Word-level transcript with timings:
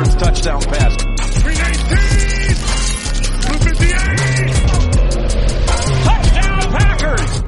Rivers 0.00 0.16
touchdown 0.16 0.62
pass. 0.62 0.96
319! 1.42 2.00
Touchdown 6.04 6.72
Packers! 6.72 7.44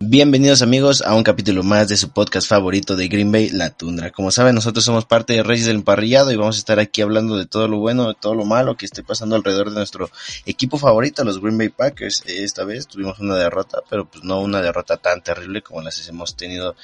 Bienvenidos 0.00 0.62
amigos 0.62 1.02
a 1.02 1.14
un 1.14 1.22
capítulo 1.22 1.62
más 1.62 1.88
de 1.88 1.98
su 1.98 2.12
podcast 2.12 2.48
favorito 2.48 2.96
de 2.96 3.08
Green 3.08 3.30
Bay, 3.30 3.50
La 3.50 3.68
Tundra. 3.68 4.10
Como 4.10 4.30
saben, 4.30 4.54
nosotros 4.54 4.86
somos 4.86 5.04
parte 5.04 5.34
de 5.34 5.42
Reyes 5.42 5.66
del 5.66 5.76
Emparrillado 5.76 6.32
y 6.32 6.36
vamos 6.36 6.56
a 6.56 6.60
estar 6.60 6.80
aquí 6.80 7.02
hablando 7.02 7.36
de 7.36 7.44
todo 7.44 7.68
lo 7.68 7.78
bueno, 7.78 8.08
de 8.08 8.14
todo 8.14 8.34
lo 8.34 8.46
malo 8.46 8.78
que 8.78 8.86
esté 8.86 9.02
pasando 9.02 9.36
alrededor 9.36 9.68
de 9.68 9.76
nuestro 9.76 10.10
equipo 10.46 10.78
favorito, 10.78 11.24
los 11.24 11.42
Green 11.42 11.58
Bay 11.58 11.68
Packers. 11.68 12.22
Esta 12.26 12.64
vez 12.64 12.86
tuvimos 12.86 13.18
una 13.18 13.36
derrota, 13.36 13.82
pero 13.90 14.08
pues 14.08 14.24
no 14.24 14.40
una 14.40 14.62
derrota 14.62 14.96
tan 14.96 15.22
terrible 15.22 15.60
como 15.60 15.82
las 15.82 16.08
hemos 16.08 16.36
tenido 16.36 16.74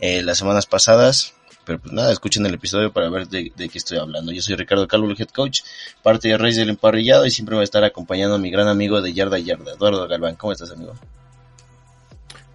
eh, 0.00 0.22
las 0.22 0.38
semanas 0.38 0.66
pasadas. 0.66 1.34
Pero 1.70 1.82
pues 1.82 1.92
nada, 1.92 2.10
escuchen 2.10 2.44
el 2.46 2.54
episodio 2.54 2.92
para 2.92 3.08
ver 3.10 3.28
de, 3.28 3.52
de 3.54 3.68
qué 3.68 3.78
estoy 3.78 3.98
hablando. 3.98 4.32
Yo 4.32 4.42
soy 4.42 4.56
Ricardo 4.56 4.88
Calvo, 4.88 5.08
el 5.08 5.14
head 5.16 5.28
coach, 5.28 5.60
parte 6.02 6.26
de 6.26 6.36
Reyes 6.36 6.56
del 6.56 6.70
Emparrillado 6.70 7.24
y 7.24 7.30
siempre 7.30 7.52
me 7.52 7.58
va 7.58 7.60
a 7.60 7.64
estar 7.64 7.84
acompañando 7.84 8.34
a 8.34 8.38
mi 8.38 8.50
gran 8.50 8.66
amigo 8.66 9.00
de 9.00 9.12
Yarda 9.12 9.38
Yarda, 9.38 9.74
Eduardo 9.74 10.08
Galván. 10.08 10.34
¿Cómo 10.34 10.52
estás, 10.52 10.72
amigo? 10.72 10.94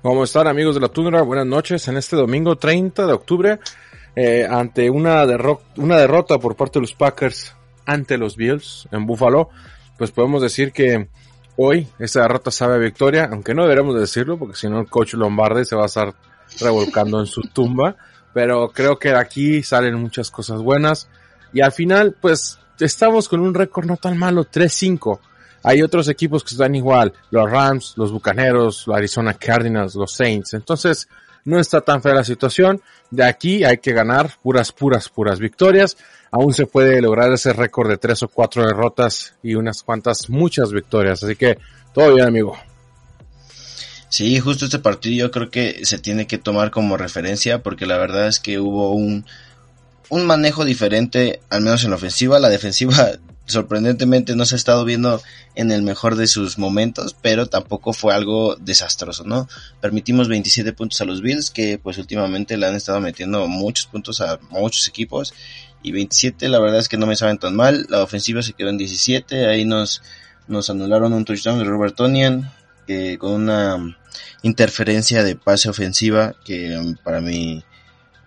¿Cómo 0.02 0.26
están 0.26 0.48
amigos 0.48 0.76
de 0.76 0.82
la 0.82 0.90
Tundra? 0.90 1.22
Buenas 1.22 1.46
noches 1.46 1.88
en 1.88 1.96
este 1.96 2.18
domingo 2.18 2.58
30 2.58 3.08
de 3.08 3.14
octubre 3.14 3.60
eh, 4.18 4.46
ante 4.50 4.90
una, 4.90 5.26
derro 5.26 5.62
una 5.78 5.98
derrota 5.98 6.38
por 6.38 6.58
parte 6.58 6.80
de 6.80 6.82
los 6.82 6.94
Packers 6.94 7.56
ante 7.86 8.18
los 8.18 8.36
Bills 8.36 8.86
en 8.92 9.06
Buffalo. 9.06 9.50
Pues 9.98 10.12
podemos 10.12 10.42
decir 10.42 10.74
que 10.74 11.08
hoy 11.56 11.88
esta 12.00 12.24
derrota 12.24 12.52
sabe 12.52 12.76
a 12.76 12.80
victoria, 12.80 13.30
aunque 13.32 13.54
no 13.54 13.62
deberíamos 13.62 13.98
decirlo 13.98 14.38
porque 14.38 14.58
si 14.58 14.68
no 14.68 14.82
el 14.82 14.90
coach 14.90 15.14
Lombardi 15.14 15.64
se 15.64 15.78
va 15.78 15.84
a 15.84 15.86
estar 15.86 16.14
revolcando 16.60 17.22
en 17.22 17.28
su 17.28 17.44
tumba. 17.44 17.96
Pero 18.36 18.70
creo 18.70 19.00
que 19.00 19.16
aquí 19.16 19.64
salen 19.64 19.96
muchas 19.96 20.30
cosas 20.30 20.62
buenas 20.62 21.08
y 21.54 21.62
al 21.62 21.72
final 21.72 22.16
pues 22.22 22.60
estamos 22.80 23.28
con 23.28 23.40
un 23.40 23.56
récord 23.56 23.88
no 23.88 23.98
tan 23.98 24.16
malo, 24.16 24.46
3-5 24.46 25.20
hay 25.68 25.82
otros 25.82 26.08
equipos 26.10 26.44
que 26.44 26.52
están 26.54 26.76
igual, 26.76 27.12
los 27.32 27.50
Rams, 27.50 27.94
los 27.98 28.12
Bucaneros, 28.12 28.86
los 28.86 28.96
Arizona 28.96 29.34
Cardinals, 29.34 29.96
los 29.96 30.12
Saints. 30.12 30.54
Entonces, 30.54 31.10
no 31.44 31.60
está 31.60 31.82
tan 31.82 32.04
fea 32.04 32.14
la 32.14 32.24
situación. 32.24 32.84
De 33.10 33.26
aquí 33.26 33.64
hay 33.64 33.80
que 33.80 33.92
ganar 33.92 34.30
puras, 34.44 34.72
puras, 34.72 35.10
puras 35.10 35.40
victorias. 35.40 35.98
Aún 36.30 36.54
se 36.54 36.68
puede 36.68 37.02
lograr 37.02 37.32
ese 37.34 37.52
récord 37.52 37.90
de 37.90 37.98
tres 37.98 38.22
o 38.22 38.28
cuatro 38.28 38.64
derrotas 38.64 39.34
y 39.42 39.56
unas 39.56 39.82
cuantas, 39.82 40.30
muchas 40.30 40.72
victorias. 40.72 41.24
Así 41.24 41.36
que, 41.36 41.58
todo 41.96 42.14
bien, 42.14 42.28
amigo. 42.28 42.56
Sí, 44.16 44.40
justo 44.40 44.64
este 44.64 44.80
partido 44.80 45.26
yo 45.26 45.30
creo 45.30 45.50
que 45.50 45.86
se 45.86 46.00
tiene 46.00 46.26
que 46.26 46.38
tomar 46.38 46.72
como 46.72 46.96
referencia 46.96 47.62
porque 47.62 47.86
la 47.86 47.98
verdad 47.98 48.30
es 48.30 48.40
que 48.40 48.62
hubo 48.62 48.94
un, 48.94 49.26
un 50.08 50.26
manejo 50.26 50.64
diferente, 50.64 51.42
al 51.50 51.64
menos 51.64 51.84
en 51.84 51.90
la 51.90 51.98
ofensiva. 51.98 52.40
La 52.40 52.48
defensiva 52.48 53.12
sorprendentemente 53.46 54.34
no 54.38 54.46
se 54.46 54.56
ha 54.56 54.58
estado 54.58 54.86
viendo 54.86 55.22
en 55.56 55.70
el 55.70 55.82
mejor 55.82 56.16
de 56.16 56.28
sus 56.28 56.58
momentos, 56.58 57.14
pero 57.22 57.48
tampoco 57.48 57.92
fue 57.92 58.14
algo 58.14 58.56
desastroso, 58.56 59.26
¿no? 59.26 59.50
Permitimos 59.82 60.30
27 60.30 60.72
puntos 60.72 61.02
a 61.02 61.06
los 61.06 61.20
Bills, 61.20 61.52
que 61.52 61.78
pues 61.78 61.98
últimamente 61.98 62.56
le 62.56 62.68
han 62.68 62.76
estado 62.76 63.02
metiendo 63.02 63.46
muchos 63.50 63.88
puntos 63.88 64.22
a 64.22 64.40
muchos 64.50 64.88
equipos, 64.88 65.34
y 65.84 65.92
27 65.92 66.48
la 66.48 66.60
verdad 66.60 66.80
es 66.80 66.88
que 66.88 66.96
no 66.96 67.06
me 67.06 67.18
saben 67.18 67.38
tan 67.38 67.54
mal, 67.54 67.86
la 67.90 68.02
ofensiva 68.02 68.42
se 68.42 68.54
quedó 68.54 68.70
en 68.70 68.78
17, 68.78 69.48
ahí 69.48 69.66
nos, 69.66 70.02
nos 70.48 70.70
anularon 70.70 71.12
un 71.12 71.26
touchdown 71.26 71.60
de 71.60 71.66
Robert 71.66 71.98
Tonian, 71.98 72.50
que 72.86 73.18
con 73.18 73.34
una 73.34 73.98
interferencia 74.42 75.24
de 75.24 75.36
pase 75.36 75.70
ofensiva 75.70 76.36
que 76.46 76.78
um, 76.78 76.96
para 76.96 77.22
mí 77.22 77.64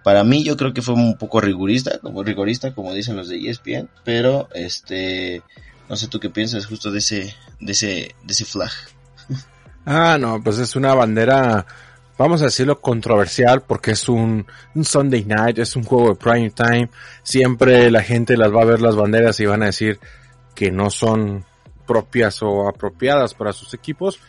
para 0.02 0.24
mí 0.24 0.42
yo 0.42 0.56
creo 0.56 0.72
que 0.72 0.82
fue 0.82 0.94
un 0.94 1.18
poco 1.18 1.40
rigorista, 1.40 1.98
como 1.98 2.22
rigorista, 2.22 2.74
como 2.74 2.94
dicen 2.94 3.16
los 3.16 3.28
de 3.28 3.48
ESPN, 3.48 3.88
pero 4.04 4.48
este 4.54 5.42
no 5.88 5.96
sé 5.96 6.08
tú 6.08 6.20
qué 6.20 6.30
piensas 6.30 6.66
justo 6.66 6.90
de 6.90 6.98
ese 6.98 7.34
de 7.60 7.72
ese 7.72 8.14
de 8.24 8.32
ese 8.32 8.44
flag. 8.44 8.70
Ah, 9.90 10.18
no, 10.20 10.42
pues 10.42 10.58
es 10.58 10.76
una 10.76 10.92
bandera 10.92 11.64
vamos 12.18 12.42
a 12.42 12.46
decirlo 12.46 12.80
controversial 12.80 13.62
porque 13.62 13.92
es 13.92 14.08
un, 14.08 14.44
Sunday 14.82 15.24
night, 15.24 15.58
es 15.58 15.76
un 15.76 15.84
juego 15.84 16.10
de 16.10 16.16
prime 16.16 16.50
time, 16.50 16.90
siempre 17.22 17.90
la 17.90 18.02
gente 18.02 18.36
las 18.36 18.52
va 18.52 18.62
a 18.62 18.66
ver 18.66 18.82
las 18.82 18.96
banderas 18.96 19.38
y 19.40 19.46
van 19.46 19.62
a 19.62 19.66
decir 19.66 19.98
que 20.54 20.70
no 20.72 20.90
son 20.90 21.46
propias 21.88 22.42
o 22.42 22.68
apropiadas 22.68 23.34
para 23.34 23.52
sus 23.52 23.74
equipos, 23.74 24.20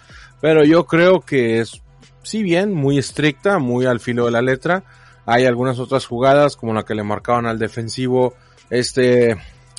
pero 0.42 0.64
yo 0.64 0.86
creo 0.86 1.20
que 1.20 1.60
es 1.60 1.84
si 2.24 2.44
bien 2.44 2.74
muy 2.74 2.98
estricta, 2.98 3.60
muy 3.60 3.86
al 3.86 4.00
filo 4.00 4.26
de 4.26 4.32
la 4.32 4.42
letra, 4.42 4.84
hay 5.26 5.46
algunas 5.46 5.80
otras 5.80 6.06
jugadas 6.06 6.56
como 6.56 6.74
la 6.74 6.84
que 6.84 6.96
le 6.96 7.04
marcaban 7.04 7.46
al 7.46 7.60
defensivo, 7.60 8.34
este, 8.70 9.36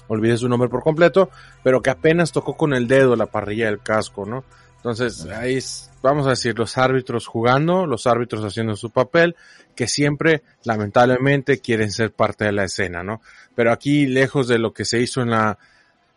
olvidé 0.08 0.36
su 0.36 0.48
nombre 0.48 0.68
por 0.68 0.82
completo, 0.82 1.30
pero 1.62 1.80
que 1.80 1.90
apenas 1.90 2.32
tocó 2.32 2.56
con 2.56 2.74
el 2.74 2.86
dedo 2.88 3.16
la 3.16 3.26
parrilla 3.26 3.66
del 3.66 3.80
casco, 3.80 4.26
¿no? 4.26 4.44
Entonces, 4.76 5.26
ahí 5.26 5.58
vamos 6.02 6.26
a 6.26 6.30
decir, 6.30 6.58
los 6.58 6.78
árbitros 6.78 7.26
jugando, 7.26 7.86
los 7.86 8.06
árbitros 8.06 8.42
haciendo 8.44 8.76
su 8.76 8.90
papel, 8.90 9.36
que 9.76 9.86
siempre, 9.86 10.42
lamentablemente, 10.64 11.60
quieren 11.60 11.92
ser 11.92 12.12
parte 12.12 12.46
de 12.46 12.52
la 12.52 12.64
escena, 12.64 13.02
¿no? 13.02 13.20
Pero 13.54 13.72
aquí, 13.72 14.06
lejos 14.06 14.48
de 14.48 14.58
lo 14.58 14.72
que 14.72 14.86
se 14.86 15.00
hizo 15.00 15.20
en 15.20 15.30
la, 15.30 15.58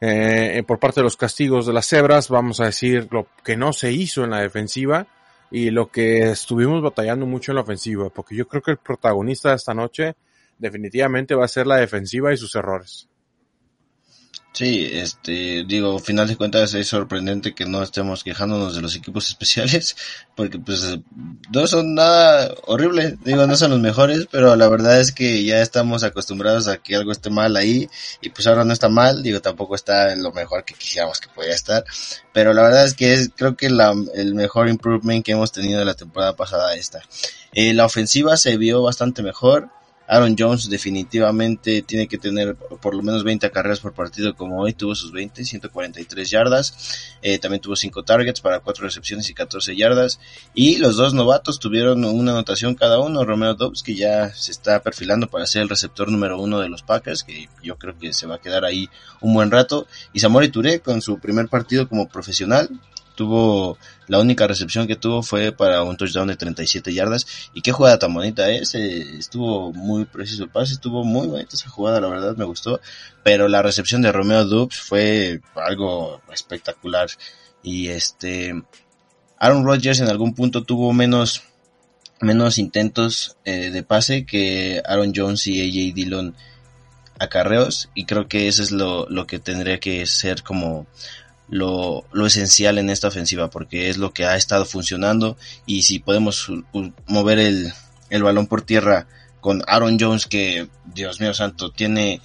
eh, 0.01 0.63
por 0.67 0.79
parte 0.79 0.99
de 0.99 1.05
los 1.05 1.17
castigos 1.17 1.65
de 1.65 1.73
las 1.73 1.87
cebras, 1.87 2.29
vamos 2.29 2.59
a 2.59 2.65
decir 2.65 3.07
lo 3.11 3.27
que 3.43 3.55
no 3.55 3.73
se 3.73 3.91
hizo 3.91 4.23
en 4.23 4.31
la 4.31 4.41
defensiva, 4.41 5.07
y 5.53 5.69
lo 5.69 5.91
que 5.91 6.31
estuvimos 6.31 6.81
batallando 6.81 7.27
mucho 7.27 7.51
en 7.51 7.57
la 7.57 7.61
ofensiva, 7.61 8.09
porque 8.09 8.35
yo 8.35 8.47
creo 8.47 8.63
que 8.63 8.71
el 8.71 8.77
protagonista 8.77 9.49
de 9.49 9.55
esta 9.57 9.75
noche 9.75 10.15
definitivamente 10.57 11.35
va 11.35 11.45
a 11.45 11.47
ser 11.47 11.67
la 11.67 11.77
defensiva 11.77 12.33
y 12.33 12.37
sus 12.37 12.55
errores. 12.55 13.07
Sí, 14.53 14.88
este, 14.91 15.64
digo, 15.66 15.97
final 15.97 16.28
de 16.28 16.36
cuentas 16.36 16.75
es 16.75 16.88
sorprendente 16.88 17.56
que 17.56 17.66
no 17.66 17.81
estemos 17.81 18.24
quejándonos 18.24 18.75
de 18.75 18.84
los 18.84 18.96
equipos 18.96 19.28
especiales, 19.30 19.96
porque 20.36 20.59
pues 20.59 21.00
no 21.52 21.66
son 21.66 21.96
nada 21.96 22.53
horrible, 22.68 23.18
digo, 23.25 23.47
no 23.47 23.56
son 23.56 23.72
los 23.72 23.80
mejores, 23.80 24.28
pero 24.30 24.56
la 24.56 24.69
verdad 24.69 25.02
es 25.02 25.12
que 25.12 25.44
ya 25.44 25.59
estamos 25.59 26.03
acostumbrados 26.03 26.68
a 26.68 26.78
que 26.78 26.96
algo 26.96 27.12
esté 27.12 27.31
mal 27.31 27.58
ahí, 27.58 27.90
y 28.22 28.30
pues 28.30 28.46
ahora 28.46 28.64
no 28.64 28.74
está 28.74 28.90
mal, 28.90 29.24
digo, 29.24 29.41
tampoco 29.41 29.74
está 29.74 30.16
lo 30.16 30.31
mejor 30.31 30.64
que 30.66 30.75
quisiéramos 30.75 31.20
que 31.20 31.30
pudiera 31.30 31.56
estar, 31.56 31.84
pero 32.31 32.53
la 32.53 32.62
verdad 32.62 32.85
es 32.85 32.94
que 32.94 33.14
es, 33.14 33.31
creo 33.35 33.58
que 33.58 33.72
la, 33.72 33.96
el 34.14 34.35
mejor 34.35 34.70
improvement 34.70 35.25
que 35.25 35.31
hemos 35.31 35.52
tenido 35.52 35.80
de 35.80 35.85
la 35.85 35.96
temporada 35.96 36.35
pasada 36.35 36.75
esta. 36.75 37.02
Eh, 37.53 37.74
la 37.74 37.85
ofensiva 37.85 38.38
se 38.38 38.58
vio 38.58 38.84
bastante 38.84 39.24
mejor, 39.24 39.70
Aaron 40.08 40.36
Jones 40.38 40.69
definitivamente 40.69 41.81
tiene 41.81 42.08
que 42.08 42.18
tener 42.18 42.56
por 42.56 42.94
lo 42.94 43.02
menos 43.02 43.24
20 43.24 43.50
carreras 43.52 43.80
por 43.80 43.94
partido 43.94 44.36
como 44.36 44.62
hoy 44.62 44.74
tuvo 44.74 44.96
sus 44.96 45.12
20, 45.12 45.46
143 45.46 46.30
yardas. 46.30 47.16
Eh, 47.22 47.40
también 47.40 47.62
tuvo 47.62 47.75
5 47.75 48.03
targets 48.03 48.41
para 48.41 48.59
4 48.59 48.84
recepciones 48.84 49.30
y 49.30 49.34
14 49.34 49.75
yardas. 49.75 50.19
Y 50.53 50.78
los 50.78 50.97
dos 50.97 51.14
novatos 51.14 51.59
tuvieron 51.59 52.03
una 52.03 52.31
anotación 52.31 52.75
cada 52.75 53.00
uno. 53.00 53.24
Romeo 53.24 53.56
Dobbs 53.56 53.81
que 53.81 53.96
ya 53.96 54.34
se 54.34 54.52
está 54.52 54.81
perfilando 54.81 55.28
para 55.28 55.46
ser 55.46 55.62
el 55.62 55.69
receptor 55.69 56.12
número 56.12 56.40
uno 56.40 56.59
de 56.59 56.70
los 56.70 56.84
Packers, 56.84 57.24
que 57.24 57.47
yo 57.64 57.78
creo 57.78 57.97
que 57.97 58.14
se 58.14 58.28
va 58.28 58.35
a 58.35 58.41
quedar 58.41 58.66
ahí 58.66 58.90
un 59.22 59.34
buen 59.34 59.52
rato. 59.52 59.88
Y 60.12 60.20
Samori 60.20 60.50
Touré 60.50 60.81
con 60.81 61.02
su 61.02 61.20
primer 61.20 61.47
partido 61.47 61.88
como 61.88 62.09
profesional 62.09 62.70
tuvo 63.16 63.78
la 64.07 64.19
única 64.19 64.47
recepción 64.47 64.88
que 64.88 64.96
tuvo 64.96 65.24
fue 65.24 65.51
para 65.51 65.84
un 65.84 65.97
touchdown 65.97 66.28
de 66.28 66.35
37 66.35 66.94
yardas. 66.94 67.25
Y 67.53 67.62
qué 67.62 67.72
jugada 67.72 68.00
tan 68.00 68.13
bonita 68.13 68.50
es 68.50 68.75
eh, 68.75 69.18
estuvo 69.18 69.72
muy 69.74 70.06
preciso 70.06 70.44
el 70.44 70.50
pase 70.50 70.74
estuvo 70.74 71.03
muy 71.03 71.28
bonita 71.28 71.56
esa 71.56 71.69
jugada 71.69 72.02
la 72.02 72.07
verdad 72.07 72.35
me 72.35 72.46
gustó. 72.46 72.81
Pero 73.23 73.47
la 73.47 73.62
recepción 73.62 74.02
de 74.02 74.12
Romeo 74.12 74.46
Dubs 74.46 74.79
fue 74.79 75.41
algo 75.56 76.22
espectacular. 76.31 77.09
Y 77.62 77.88
este 77.88 78.53
Aaron 79.38 79.66
Rodgers 79.66 80.00
en 80.00 80.09
algún 80.09 80.34
punto 80.34 80.63
tuvo 80.63 80.94
menos 80.94 81.44
menos 82.22 82.57
intentos 82.57 83.38
eh, 83.46 83.69
de 83.69 83.84
pase 83.84 84.25
que 84.25 84.81
Aaron 84.85 85.13
Jones 85.16 85.47
y 85.47 85.62
AJ 85.62 85.94
Dillon 85.94 86.35
acarreos. 87.20 87.90
Y 87.93 88.05
creo 88.05 88.28
que 88.28 88.47
eso 88.47 88.64
es 88.64 88.72
lo, 88.72 89.08
lo 89.09 89.28
que 89.28 89.40
tendría 89.40 89.79
que 89.79 90.05
ser 90.05 90.43
como 90.43 90.87
lo, 91.49 92.05
lo, 92.11 92.25
esencial 92.25 92.78
en 92.78 92.90
esta 92.90 93.07
ofensiva 93.07 93.49
porque 93.49 93.90
es 93.90 93.97
lo 93.97 94.13
que 94.13 94.25
ha 94.25 94.35
estado 94.35 94.66
funcionando. 94.66 95.37
Y 95.66 95.84
si 95.84 95.99
podemos 95.99 96.51
mover 97.07 97.40
el, 97.40 97.73
el 98.09 98.23
balón 98.23 98.47
por 98.47 98.61
tierra 98.61 99.07
con 99.41 99.61
Aaron 99.67 99.97
Jones 99.99 100.25
que 100.25 100.69
Dios 100.85 101.19
mío 101.19 101.34
santo 101.34 101.72
tiene 101.72 102.22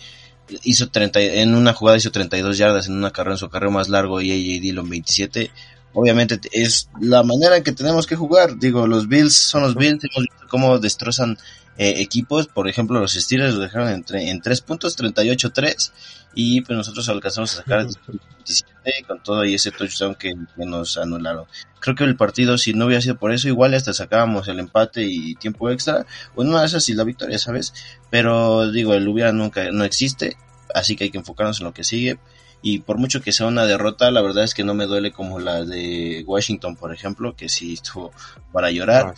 hizo 0.62 0.88
30 0.88 1.20
en 1.20 1.55
una 1.55 1.75
jugada 1.75 1.99
hizo 1.99 2.11
32 2.11 2.56
yardas 2.56 2.87
en 2.87 2.94
una 2.94 3.11
carrera 3.11 3.35
en 3.35 3.38
su 3.38 3.50
carrera 3.50 3.73
más 3.73 3.88
largo 3.88 4.20
y 4.20 4.31
AJ 4.31 4.62
Dillon 4.62 4.88
27 4.88 5.50
obviamente 5.93 6.40
es 6.52 6.88
la 7.00 7.23
manera 7.23 7.56
en 7.56 7.62
que 7.62 7.73
tenemos 7.73 8.06
que 8.06 8.17
jugar. 8.17 8.58
Digo, 8.58 8.87
los 8.87 9.08
Bills 9.08 9.37
son 9.37 9.62
los 9.62 9.75
Bills, 9.75 10.05
hemos 10.05 10.29
visto 10.29 10.46
cómo 10.49 10.79
destrozan 10.79 11.38
eh, 11.79 12.00
equipos, 12.02 12.49
por 12.49 12.69
ejemplo, 12.69 12.99
los 12.99 13.12
Steelers 13.12 13.55
lo 13.55 13.61
dejaron 13.61 13.88
en, 13.88 14.05
en 14.17 14.40
3 14.40 14.61
puntos, 14.62 14.99
38-3, 14.99 15.93
y 16.35 16.61
pues 16.62 16.76
nosotros 16.76 17.08
alcanzamos 17.08 17.52
a 17.52 17.56
sacar 17.58 17.87
27 17.87 19.05
con 19.06 19.23
todo 19.23 19.44
y 19.44 19.55
ese 19.55 19.70
touchdown 19.70 20.17
que, 20.17 20.35
que, 20.56 20.67
nos 20.67 20.99
anularon. 20.99 21.44
Creo 21.79 21.94
que 21.94 22.02
el 22.02 22.17
partido, 22.17 22.58
si 22.58 22.73
no 22.73 22.87
hubiera 22.87 23.00
sido 23.00 23.17
por 23.17 23.32
eso, 23.32 23.46
igual 23.46 23.75
hasta 23.75 23.93
sacábamos 23.93 24.49
el 24.49 24.58
empate 24.58 25.05
y 25.05 25.37
tiempo 25.37 25.70
extra, 25.70 26.05
o 26.35 26.43
de 26.43 26.67
esas 26.67 26.88
y 26.88 26.94
la 26.94 27.05
victoria, 27.05 27.38
¿sabes? 27.38 27.73
Pero 28.11 28.73
digo, 28.73 28.94
el 28.94 29.06
hubiera 29.06 29.31
nunca, 29.31 29.70
no 29.70 29.85
existe, 29.85 30.37
así 30.75 30.96
que 30.96 31.05
hay 31.05 31.11
que 31.11 31.19
enfocarnos 31.19 31.61
en 31.61 31.67
lo 31.67 31.75
que 31.75 31.85
sigue 31.85 32.19
y 32.61 32.81
por 32.81 32.99
mucho 32.99 33.23
que 33.23 33.33
sea 33.33 33.47
una 33.47 33.67
derrota, 33.67 34.11
la 34.11 34.23
verdad 34.23 34.45
es 34.45 34.55
que 34.55 34.65
no 34.65 34.75
me 34.75 34.87
duele 34.87 35.13
como 35.13 35.39
la 35.39 35.65
de 35.65 36.25
Washington, 36.27 36.77
por 36.77 36.93
ejemplo, 36.93 37.37
que 37.37 37.49
sí 37.49 37.75
estuvo 37.75 38.13
para 38.53 38.71
llorar. 38.71 39.15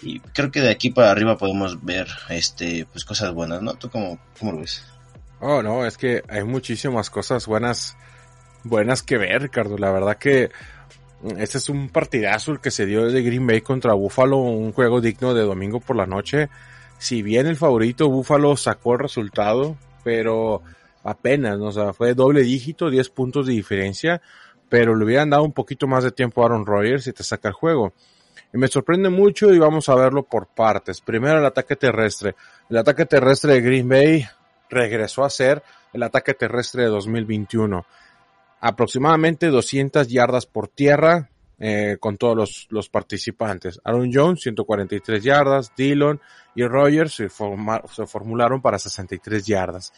Y 0.00 0.18
creo 0.18 0.50
que 0.50 0.60
de 0.60 0.70
aquí 0.70 0.90
para 0.90 1.12
arriba 1.12 1.38
podemos 1.38 1.84
ver 1.84 2.08
este 2.28 2.86
pues 2.90 3.04
cosas 3.04 3.32
buenas, 3.32 3.62
¿no? 3.62 3.74
¿Tú 3.74 3.88
cómo, 3.88 4.18
cómo 4.38 4.52
lo 4.52 4.58
ves? 4.58 4.84
Oh, 5.40 5.62
no, 5.62 5.86
es 5.86 5.96
que 5.96 6.22
hay 6.28 6.42
muchísimas 6.42 7.08
cosas 7.08 7.46
buenas 7.46 7.96
buenas 8.64 9.02
que 9.02 9.16
ver, 9.16 9.42
Ricardo. 9.42 9.78
La 9.78 9.92
verdad 9.92 10.16
que 10.16 10.50
este 11.38 11.58
es 11.58 11.68
un 11.68 11.88
partidazo 11.88 12.52
el 12.52 12.60
que 12.60 12.72
se 12.72 12.86
dio 12.86 13.06
de 13.06 13.22
Green 13.22 13.46
Bay 13.46 13.60
contra 13.60 13.92
Buffalo, 13.92 14.38
un 14.38 14.72
juego 14.72 15.00
digno 15.00 15.34
de 15.34 15.42
domingo 15.42 15.78
por 15.78 15.96
la 15.96 16.06
noche. 16.06 16.48
Si 16.98 17.22
bien 17.22 17.46
el 17.46 17.56
favorito 17.56 18.08
Buffalo 18.08 18.56
sacó 18.56 18.94
el 18.94 19.00
resultado, 19.00 19.76
pero 20.02 20.62
apenas, 21.04 21.58
¿no? 21.58 21.66
o 21.66 21.72
sea, 21.72 21.92
fue 21.92 22.14
doble 22.14 22.42
dígito, 22.42 22.90
10 22.90 23.08
puntos 23.10 23.46
de 23.46 23.52
diferencia, 23.52 24.22
pero 24.68 24.94
le 24.94 25.04
hubieran 25.04 25.30
dado 25.30 25.44
un 25.44 25.52
poquito 25.52 25.86
más 25.86 26.04
de 26.04 26.12
tiempo 26.12 26.42
a 26.42 26.46
Aaron 26.46 26.66
Rodgers 26.66 27.06
y 27.06 27.12
te 27.12 27.22
saca 27.22 27.48
el 27.48 27.54
juego. 27.54 27.92
Y 28.54 28.58
me 28.58 28.68
sorprende 28.68 29.08
mucho 29.08 29.52
y 29.52 29.58
vamos 29.58 29.88
a 29.88 29.94
verlo 29.94 30.24
por 30.24 30.46
partes. 30.46 31.00
Primero 31.00 31.38
el 31.38 31.46
ataque 31.46 31.76
terrestre. 31.76 32.34
El 32.68 32.76
ataque 32.76 33.06
terrestre 33.06 33.54
de 33.54 33.60
Green 33.62 33.88
Bay 33.88 34.26
regresó 34.68 35.24
a 35.24 35.30
ser 35.30 35.62
el 35.92 36.02
ataque 36.02 36.34
terrestre 36.34 36.82
de 36.82 36.88
2021. 36.88 37.84
Aproximadamente 38.60 39.48
200 39.48 40.06
yardas 40.08 40.46
por 40.46 40.68
tierra 40.68 41.30
eh, 41.58 41.96
con 41.98 42.16
todos 42.16 42.36
los, 42.36 42.66
los, 42.70 42.88
participantes. 42.88 43.80
Aaron 43.84 44.10
Jones, 44.12 44.40
143 44.40 45.22
yardas. 45.22 45.72
Dillon 45.76 46.20
y 46.54 46.64
Rogers 46.64 47.14
se, 47.14 47.28
forma, 47.28 47.82
se 47.90 48.06
formularon 48.06 48.60
para 48.60 48.78
63 48.78 49.46
yardas. 49.46 49.92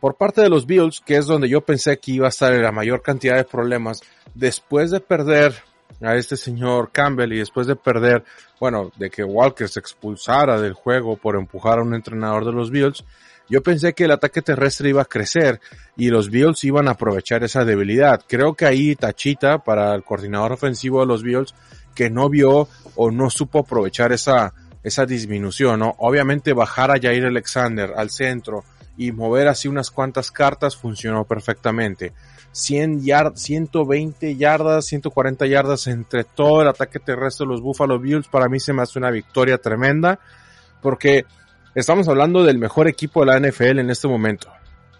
Por 0.00 0.14
parte 0.14 0.42
de 0.42 0.48
los 0.48 0.66
Bills, 0.66 1.00
que 1.00 1.16
es 1.16 1.26
donde 1.26 1.48
yo 1.48 1.60
pensé 1.60 1.98
que 1.98 2.12
iba 2.12 2.26
a 2.26 2.30
estar 2.30 2.52
la 2.52 2.72
mayor 2.72 3.02
cantidad 3.02 3.36
de 3.36 3.44
problemas, 3.44 4.00
después 4.34 4.90
de 4.90 5.00
perder 5.00 5.54
a 6.00 6.14
este 6.14 6.36
señor 6.36 6.90
Campbell 6.92 7.32
y 7.32 7.38
después 7.38 7.66
de 7.66 7.74
perder, 7.74 8.24
bueno, 8.60 8.92
de 8.96 9.10
que 9.10 9.24
Walker 9.24 9.68
se 9.68 9.80
expulsara 9.80 10.60
del 10.60 10.74
juego 10.74 11.16
por 11.16 11.36
empujar 11.36 11.78
a 11.78 11.82
un 11.82 11.94
entrenador 11.94 12.44
de 12.44 12.52
los 12.52 12.70
Bills, 12.70 13.04
yo 13.48 13.62
pensé 13.62 13.94
que 13.94 14.04
el 14.04 14.10
ataque 14.10 14.42
terrestre 14.42 14.90
iba 14.90 15.02
a 15.02 15.06
crecer 15.06 15.60
y 15.96 16.10
los 16.10 16.30
Bills 16.30 16.62
iban 16.64 16.86
a 16.86 16.92
aprovechar 16.92 17.42
esa 17.42 17.64
debilidad. 17.64 18.22
Creo 18.28 18.54
que 18.54 18.66
ahí 18.66 18.94
Tachita, 18.94 19.58
para 19.58 19.94
el 19.94 20.04
coordinador 20.04 20.52
ofensivo 20.52 21.00
de 21.00 21.06
los 21.06 21.22
Bills, 21.22 21.54
que 21.94 22.10
no 22.10 22.28
vio 22.28 22.68
o 22.94 23.10
no 23.10 23.30
supo 23.30 23.60
aprovechar 23.60 24.12
esa, 24.12 24.52
esa 24.82 25.06
disminución, 25.06 25.80
¿no? 25.80 25.94
Obviamente 25.98 26.52
bajar 26.52 26.90
a 26.90 27.00
Jair 27.00 27.24
Alexander 27.24 27.94
al 27.96 28.10
centro 28.10 28.64
y 28.98 29.12
mover 29.12 29.46
así 29.46 29.68
unas 29.68 29.92
cuantas 29.92 30.32
cartas 30.32 30.76
funcionó 30.76 31.24
perfectamente. 31.24 32.12
100 32.50 33.04
yardas, 33.04 33.40
120 33.40 34.36
yardas, 34.36 34.86
140 34.86 35.46
yardas 35.46 35.86
entre 35.86 36.24
todo 36.24 36.62
el 36.62 36.68
ataque 36.68 36.98
terrestre 36.98 37.46
de 37.46 37.52
los 37.52 37.62
Buffalo 37.62 38.00
Bills, 38.00 38.26
para 38.26 38.48
mí 38.48 38.58
se 38.58 38.72
me 38.72 38.82
hace 38.82 38.98
una 38.98 39.12
victoria 39.12 39.58
tremenda, 39.58 40.18
porque 40.82 41.24
estamos 41.76 42.08
hablando 42.08 42.42
del 42.42 42.58
mejor 42.58 42.88
equipo 42.88 43.24
de 43.24 43.26
la 43.26 43.38
NFL 43.38 43.78
en 43.78 43.90
este 43.90 44.08
momento. 44.08 44.50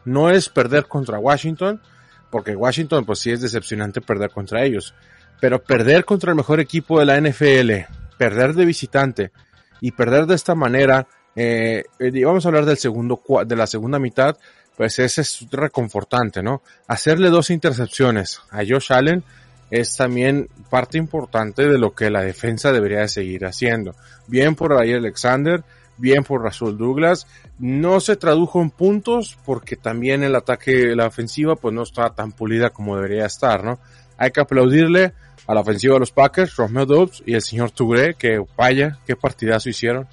No 0.05 0.31
es 0.31 0.49
perder 0.49 0.87
contra 0.87 1.19
Washington, 1.19 1.83
porque 2.31 2.55
Washington 2.55 3.05
pues 3.05 3.19
sí 3.19 3.33
es 3.33 3.41
decepcionante 3.41 4.01
perder 4.01 4.31
contra 4.31 4.63
ellos, 4.63 4.95
pero 5.41 5.61
perder 5.61 6.05
contra 6.05 6.31
el 6.31 6.37
mejor 6.37 6.61
equipo 6.61 7.01
de 7.01 7.07
la 7.07 7.21
NFL, 7.21 7.93
perder 8.17 8.55
de 8.55 8.65
visitante 8.65 9.33
y 9.81 9.91
perder 9.91 10.27
de 10.27 10.37
esta 10.37 10.55
manera, 10.55 11.09
eh, 11.41 11.85
vamos 12.25 12.45
a 12.45 12.49
hablar 12.49 12.65
del 12.67 12.79
segundo, 12.79 13.23
de 13.47 13.57
la 13.57 13.67
segunda 13.67 13.99
mitad, 13.99 14.37
pues 14.77 14.99
ese 14.99 15.21
es 15.21 15.47
reconfortante, 15.51 16.43
¿no? 16.43 16.63
Hacerle 16.87 17.31
dos 17.31 17.51
intercepciones 17.51 18.41
a 18.51 18.59
Josh 18.59 18.93
Allen 18.93 19.23
es 19.71 19.97
también 19.97 20.49
parte 20.71 20.99
importante 20.99 21.69
de 21.69 21.79
lo 21.79 21.95
que 21.95 22.11
la 22.11 22.23
defensa 22.23 22.73
debería 22.73 23.01
de 23.01 23.09
seguir 23.09 23.45
haciendo. 23.45 23.95
Bien 24.27 24.55
por 24.55 24.73
Ray 24.73 24.95
Alexander, 24.95 25.63
bien 25.97 26.25
por 26.25 26.43
Rasul 26.43 26.79
Douglas. 26.79 27.27
No 27.59 28.01
se 28.01 28.17
tradujo 28.17 28.63
en 28.63 28.71
puntos 28.71 29.37
porque 29.45 29.77
también 29.77 30.23
el 30.23 30.35
ataque, 30.35 30.95
la 30.97 31.07
ofensiva, 31.07 31.57
pues 31.57 31.75
no 31.75 31.83
está 31.83 32.11
tan 32.11 32.33
pulida 32.33 32.71
como 32.71 32.97
debería 32.97 33.27
estar, 33.27 33.63
¿no? 33.65 33.79
Hay 34.17 34.31
que 34.31 34.41
aplaudirle 34.41 35.13
a 35.47 35.55
la 35.55 35.61
ofensiva 35.61 35.95
de 35.95 36.01
los 36.01 36.13
Packers, 36.13 36.57
Romeo 36.57 36.87
Dubs 36.87 37.23
y 37.27 37.35
el 37.35 37.43
señor 37.43 37.71
Touré, 37.71 38.15
que 38.15 38.45
vaya, 38.57 38.99
qué 39.07 39.17
partidazo 39.17 39.69
hicieron. 39.69 40.07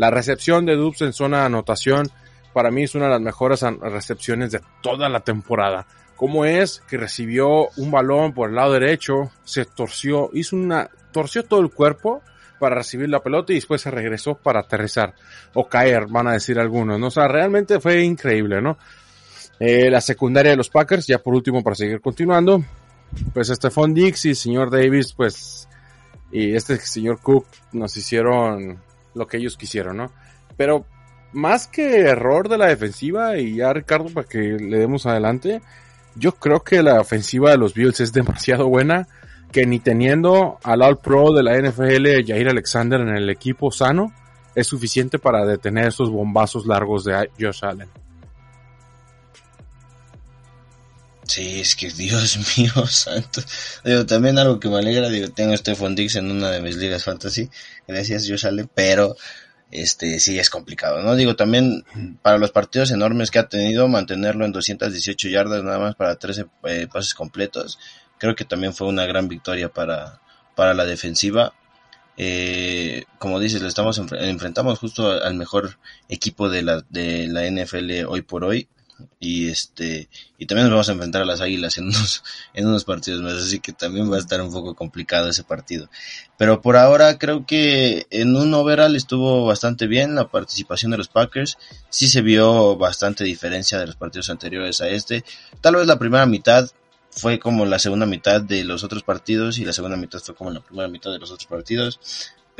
La 0.00 0.10
recepción 0.10 0.64
de 0.64 0.76
Dubs 0.76 1.02
en 1.02 1.12
zona 1.12 1.40
de 1.40 1.44
anotación 1.44 2.08
para 2.54 2.70
mí 2.70 2.84
es 2.84 2.94
una 2.94 3.04
de 3.04 3.10
las 3.10 3.20
mejores 3.20 3.60
recepciones 3.82 4.50
de 4.50 4.62
toda 4.80 5.10
la 5.10 5.20
temporada. 5.20 5.86
¿Cómo 6.16 6.46
es 6.46 6.82
que 6.88 6.96
recibió 6.96 7.68
un 7.76 7.90
balón 7.90 8.32
por 8.32 8.48
el 8.48 8.56
lado 8.56 8.72
derecho, 8.72 9.30
se 9.44 9.66
torció, 9.66 10.30
hizo 10.32 10.56
una, 10.56 10.88
torció 11.12 11.44
todo 11.44 11.60
el 11.60 11.70
cuerpo 11.70 12.22
para 12.58 12.76
recibir 12.76 13.10
la 13.10 13.22
pelota 13.22 13.52
y 13.52 13.56
después 13.56 13.82
se 13.82 13.90
regresó 13.90 14.36
para 14.36 14.60
aterrizar 14.60 15.12
o 15.52 15.68
caer, 15.68 16.06
van 16.06 16.28
a 16.28 16.32
decir 16.32 16.58
algunos, 16.58 16.98
¿no? 16.98 17.08
O 17.08 17.10
sea, 17.10 17.28
realmente 17.28 17.78
fue 17.78 18.02
increíble, 18.02 18.62
¿no? 18.62 18.78
Eh, 19.58 19.90
la 19.90 20.00
secundaria 20.00 20.52
de 20.52 20.56
los 20.56 20.70
Packers, 20.70 21.06
ya 21.06 21.18
por 21.18 21.34
último 21.34 21.62
para 21.62 21.76
seguir 21.76 22.00
continuando, 22.00 22.64
pues 23.34 23.48
Stephon 23.48 23.92
Dix 23.92 24.24
y 24.24 24.34
señor 24.34 24.70
Davis, 24.70 25.12
pues, 25.12 25.68
y 26.32 26.54
este 26.54 26.78
señor 26.78 27.20
Cook 27.20 27.44
nos 27.72 27.94
hicieron 27.98 28.80
lo 29.14 29.26
que 29.26 29.38
ellos 29.38 29.56
quisieron, 29.56 29.96
¿no? 29.96 30.12
Pero 30.56 30.86
más 31.32 31.66
que 31.66 32.00
error 32.00 32.48
de 32.48 32.58
la 32.58 32.66
defensiva, 32.66 33.38
y 33.38 33.56
ya 33.56 33.72
Ricardo, 33.72 34.08
para 34.10 34.28
que 34.28 34.38
le 34.38 34.78
demos 34.78 35.06
adelante, 35.06 35.62
yo 36.16 36.32
creo 36.32 36.60
que 36.60 36.82
la 36.82 37.00
ofensiva 37.00 37.50
de 37.50 37.58
los 37.58 37.74
Bills 37.74 38.00
es 38.00 38.12
demasiado 38.14 38.68
buena, 38.68 39.08
que 39.52 39.66
ni 39.66 39.80
teniendo 39.80 40.58
al 40.62 40.82
All 40.82 40.98
Pro 40.98 41.32
de 41.32 41.42
la 41.42 41.58
NFL, 41.58 42.24
Jair 42.26 42.48
Alexander, 42.48 43.00
en 43.00 43.16
el 43.16 43.30
equipo 43.30 43.70
sano, 43.70 44.12
es 44.54 44.66
suficiente 44.66 45.18
para 45.18 45.44
detener 45.44 45.88
estos 45.88 46.10
bombazos 46.10 46.66
largos 46.66 47.04
de 47.04 47.30
Josh 47.38 47.64
Allen. 47.64 47.88
Sí, 51.30 51.60
es 51.60 51.76
que 51.76 51.90
Dios 51.90 52.38
mío 52.58 52.86
santo. 52.88 53.40
Digo, 53.84 54.04
también 54.04 54.36
algo 54.36 54.58
que 54.58 54.68
me 54.68 54.78
alegra, 54.78 55.08
digo, 55.08 55.28
tengo 55.28 55.54
este 55.54 55.76
Dix 55.94 56.16
en 56.16 56.28
una 56.28 56.50
de 56.50 56.60
mis 56.60 56.74
ligas 56.74 57.04
fantasy, 57.04 57.48
gracias 57.86 58.26
Josh 58.28 58.46
Allen, 58.46 58.68
pero 58.74 59.16
este 59.70 60.18
sí 60.18 60.40
es 60.40 60.50
complicado, 60.50 61.04
¿no? 61.04 61.14
Digo, 61.14 61.36
también 61.36 61.84
para 62.20 62.38
los 62.38 62.50
partidos 62.50 62.90
enormes 62.90 63.30
que 63.30 63.38
ha 63.38 63.48
tenido, 63.48 63.86
mantenerlo 63.86 64.44
en 64.44 64.50
218 64.50 65.28
yardas 65.28 65.62
nada 65.62 65.78
más 65.78 65.94
para 65.94 66.16
13 66.16 66.46
eh, 66.64 66.88
pases 66.92 67.14
completos, 67.14 67.78
creo 68.18 68.34
que 68.34 68.44
también 68.44 68.74
fue 68.74 68.88
una 68.88 69.06
gran 69.06 69.28
victoria 69.28 69.68
para, 69.68 70.20
para 70.56 70.74
la 70.74 70.84
defensiva. 70.84 71.54
Eh, 72.16 73.04
como 73.20 73.38
dices, 73.38 73.62
le 73.62 73.68
estamos 73.68 73.98
enfrentamos 73.98 74.80
justo 74.80 75.12
al 75.12 75.34
mejor 75.34 75.78
equipo 76.08 76.48
de 76.48 76.62
la, 76.62 76.84
de 76.88 77.28
la 77.28 77.48
NFL 77.48 78.06
hoy 78.08 78.22
por 78.22 78.42
hoy 78.42 78.68
y 79.18 79.48
este 79.48 80.08
y 80.38 80.46
también 80.46 80.66
nos 80.66 80.72
vamos 80.72 80.88
a 80.88 80.92
enfrentar 80.92 81.22
a 81.22 81.24
las 81.24 81.40
Águilas 81.40 81.78
en 81.78 81.84
unos 81.88 82.22
en 82.54 82.66
unos 82.66 82.84
partidos 82.84 83.20
más 83.22 83.34
así 83.34 83.60
que 83.60 83.72
también 83.72 84.10
va 84.10 84.16
a 84.16 84.20
estar 84.20 84.40
un 84.40 84.52
poco 84.52 84.74
complicado 84.74 85.28
ese 85.28 85.44
partido. 85.44 85.88
Pero 86.36 86.62
por 86.62 86.76
ahora 86.76 87.18
creo 87.18 87.46
que 87.46 88.06
en 88.10 88.36
un 88.36 88.52
overall 88.54 88.96
estuvo 88.96 89.46
bastante 89.46 89.86
bien 89.86 90.14
la 90.14 90.28
participación 90.28 90.90
de 90.90 90.98
los 90.98 91.08
Packers. 91.08 91.58
Sí 91.90 92.08
se 92.08 92.22
vio 92.22 92.76
bastante 92.76 93.24
diferencia 93.24 93.78
de 93.78 93.86
los 93.86 93.96
partidos 93.96 94.30
anteriores 94.30 94.80
a 94.80 94.88
este. 94.88 95.24
Tal 95.60 95.76
vez 95.76 95.86
la 95.86 95.98
primera 95.98 96.26
mitad 96.26 96.70
fue 97.10 97.38
como 97.38 97.66
la 97.66 97.78
segunda 97.78 98.06
mitad 98.06 98.40
de 98.40 98.64
los 98.64 98.84
otros 98.84 99.02
partidos 99.02 99.58
y 99.58 99.64
la 99.64 99.72
segunda 99.72 99.96
mitad 99.96 100.20
fue 100.20 100.34
como 100.34 100.50
la 100.50 100.60
primera 100.60 100.88
mitad 100.88 101.10
de 101.10 101.18
los 101.18 101.30
otros 101.30 101.46
partidos 101.46 101.98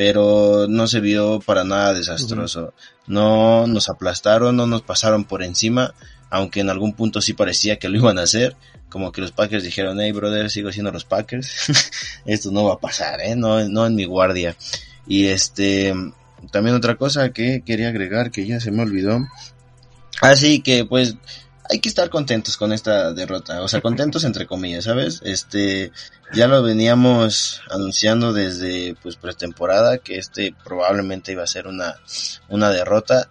pero 0.01 0.67
no 0.67 0.87
se 0.87 1.01
vio 1.01 1.41
para 1.41 1.63
nada 1.63 1.93
desastroso. 1.93 2.73
No 3.07 3.67
nos 3.67 3.91
aplastaron, 3.91 4.57
no 4.57 4.67
nos 4.67 4.81
pasaron 4.81 5.25
por 5.25 5.43
encima, 5.43 5.93
aunque 6.31 6.61
en 6.61 6.71
algún 6.71 6.95
punto 6.95 7.21
sí 7.21 7.35
parecía 7.35 7.79
que 7.79 7.89
lo 7.89 7.99
iban 7.99 8.19
a 8.19 8.23
hacer, 8.23 8.57
como 8.89 9.13
que 9.13 9.21
los 9.21 9.33
Packers 9.33 9.65
dijeron, 9.65 10.01
hey 10.01 10.13
brother, 10.13 10.51
sigo 10.51 10.73
siendo 10.73 10.93
los 10.93 11.05
Packers, 11.05 11.93
esto 12.25 12.51
no 12.51 12.65
va 12.65 12.75
a 12.75 12.81
pasar, 12.81 13.21
eh, 13.21 13.37
no, 13.37 13.69
no 13.69 13.87
en 13.87 13.95
mi 13.95 14.05
guardia. 14.05 14.57
Y 15.07 15.27
este, 15.27 15.93
también 16.51 16.77
otra 16.77 16.97
cosa 16.97 17.31
que 17.31 17.63
quería 17.63 17.89
agregar 17.89 18.31
que 18.31 18.47
ya 18.47 18.61
se 18.61 18.71
me 18.71 18.83
olvidó, 18.83 19.21
así 20.21 20.61
que 20.61 20.85
pues 20.85 21.17
hay 21.69 21.79
que 21.79 21.89
estar 21.89 22.11
contentos 22.11 22.57
con 22.57 22.73
esta 22.73 23.13
derrota, 23.13 23.63
o 23.63 23.69
sea, 23.69 23.81
contentos 23.81 24.25
entre 24.25 24.47
comillas, 24.47 24.85
¿sabes? 24.85 25.21
Este, 25.25 25.93
ya 26.33 26.49
lo 26.49 26.63
veníamos 26.63 27.63
anunciando 27.71 28.33
desde 28.33 28.97
pues 29.03 29.17
pretemporada 29.17 29.99
que 29.99 30.19
este 30.19 30.55
probablemente 30.65 31.33
iba 31.33 31.45
a 31.45 31.49
ser 31.49 31.69
una 31.69 31.97
una 32.49 32.71
derrota 32.71 33.29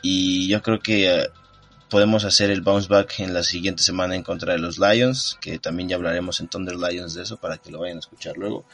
y 0.00 0.48
yo 0.48 0.62
creo 0.62 0.80
que 0.80 1.28
podemos 1.92 2.24
hacer 2.24 2.50
el 2.50 2.62
bounce 2.62 2.88
back 2.88 3.20
en 3.20 3.34
la 3.34 3.42
siguiente 3.42 3.82
semana 3.82 4.16
en 4.16 4.22
contra 4.22 4.54
de 4.54 4.58
los 4.58 4.78
Lions, 4.78 5.36
que 5.42 5.58
también 5.58 5.90
ya 5.90 5.96
hablaremos 5.96 6.40
en 6.40 6.48
Thunder 6.48 6.76
Lions 6.76 7.12
de 7.12 7.22
eso 7.22 7.36
para 7.36 7.58
que 7.58 7.70
lo 7.70 7.80
vayan 7.80 7.98
a 7.98 8.00
escuchar 8.00 8.38
luego. 8.38 8.64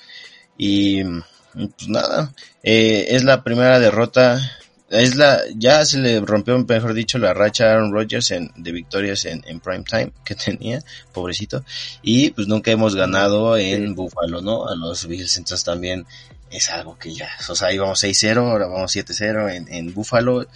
Y 0.56 1.02
pues 1.02 1.88
nada, 1.88 2.32
eh, 2.62 3.06
es 3.10 3.24
la 3.24 3.42
primera 3.42 3.80
derrota 3.80 4.40
es 4.88 5.16
la, 5.16 5.40
ya 5.56 5.84
se 5.84 5.98
le 5.98 6.20
rompió, 6.20 6.56
mejor 6.58 6.94
dicho, 6.94 7.18
la 7.18 7.34
racha 7.34 7.66
a 7.66 7.72
Aaron 7.72 7.92
Rodgers 7.92 8.30
en, 8.30 8.52
de 8.56 8.72
victorias 8.72 9.24
en, 9.24 9.42
en 9.46 9.58
prime 9.60 9.84
time 9.84 10.12
que 10.24 10.34
tenía, 10.36 10.82
pobrecito. 11.12 11.64
Y 12.02 12.30
pues 12.30 12.46
nunca 12.46 12.70
hemos 12.70 12.94
ganado 12.94 13.56
en 13.56 13.96
Buffalo, 13.96 14.40
¿no? 14.40 14.68
A 14.68 14.76
los 14.76 15.06
Bills, 15.08 15.36
entonces 15.36 15.64
también 15.64 16.06
es 16.50 16.70
algo 16.70 16.96
que 16.98 17.14
ya, 17.14 17.28
o 17.48 17.54
sea, 17.56 17.72
íbamos 17.72 18.02
6-0, 18.02 18.38
ahora 18.38 18.68
vamos 18.68 18.94
7-0 18.94 19.54
en, 19.54 19.68
en 19.72 19.92
Buffalo. 19.92 20.46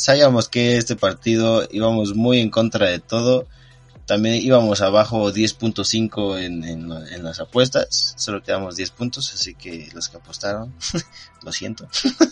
Sabíamos 0.00 0.48
que 0.48 0.76
este 0.76 0.96
partido 0.96 1.68
íbamos 1.70 2.14
muy 2.14 2.40
en 2.40 2.50
contra 2.50 2.86
de 2.86 3.00
todo 3.00 3.46
también 4.10 4.42
íbamos 4.42 4.80
abajo 4.80 5.32
10.5 5.32 6.40
en, 6.40 6.64
en, 6.64 6.90
en, 6.90 7.22
las 7.22 7.38
apuestas, 7.38 8.14
solo 8.16 8.42
quedamos 8.42 8.74
10 8.74 8.90
puntos, 8.90 9.32
así 9.32 9.54
que 9.54 9.88
los 9.94 10.08
que 10.08 10.16
apostaron, 10.16 10.74
lo 11.44 11.52
siento, 11.52 11.86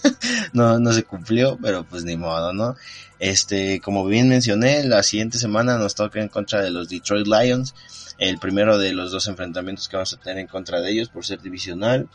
no, 0.53 0.81
no 0.81 0.93
se 0.93 1.05
cumplió, 1.05 1.57
pero 1.63 1.85
pues 1.85 2.03
ni 2.03 2.17
modo, 2.17 2.53
¿no? 2.53 2.75
Este, 3.21 3.81
como 3.81 4.05
bien 4.05 4.29
mencioné, 4.29 4.83
la 4.83 5.05
siguiente 5.05 5.39
semana 5.39 5.79
nos 5.79 5.95
toca 5.95 6.21
en 6.21 6.27
contra 6.27 6.63
de 6.63 6.71
los 6.71 6.89
Detroit 6.89 7.29
Lions, 7.29 7.77
el 8.19 8.39
primero 8.39 8.77
de 8.77 8.93
los 8.93 9.13
dos 9.13 9.29
enfrentamientos 9.29 9.89
que 9.89 9.95
vamos 9.95 10.13
a 10.15 10.17
tener 10.17 10.39
en 10.39 10.49
contra 10.49 10.81
de 10.81 10.91
ellos 10.91 11.11
por 11.11 11.25
ser 11.25 11.41
divisional. 11.41 12.09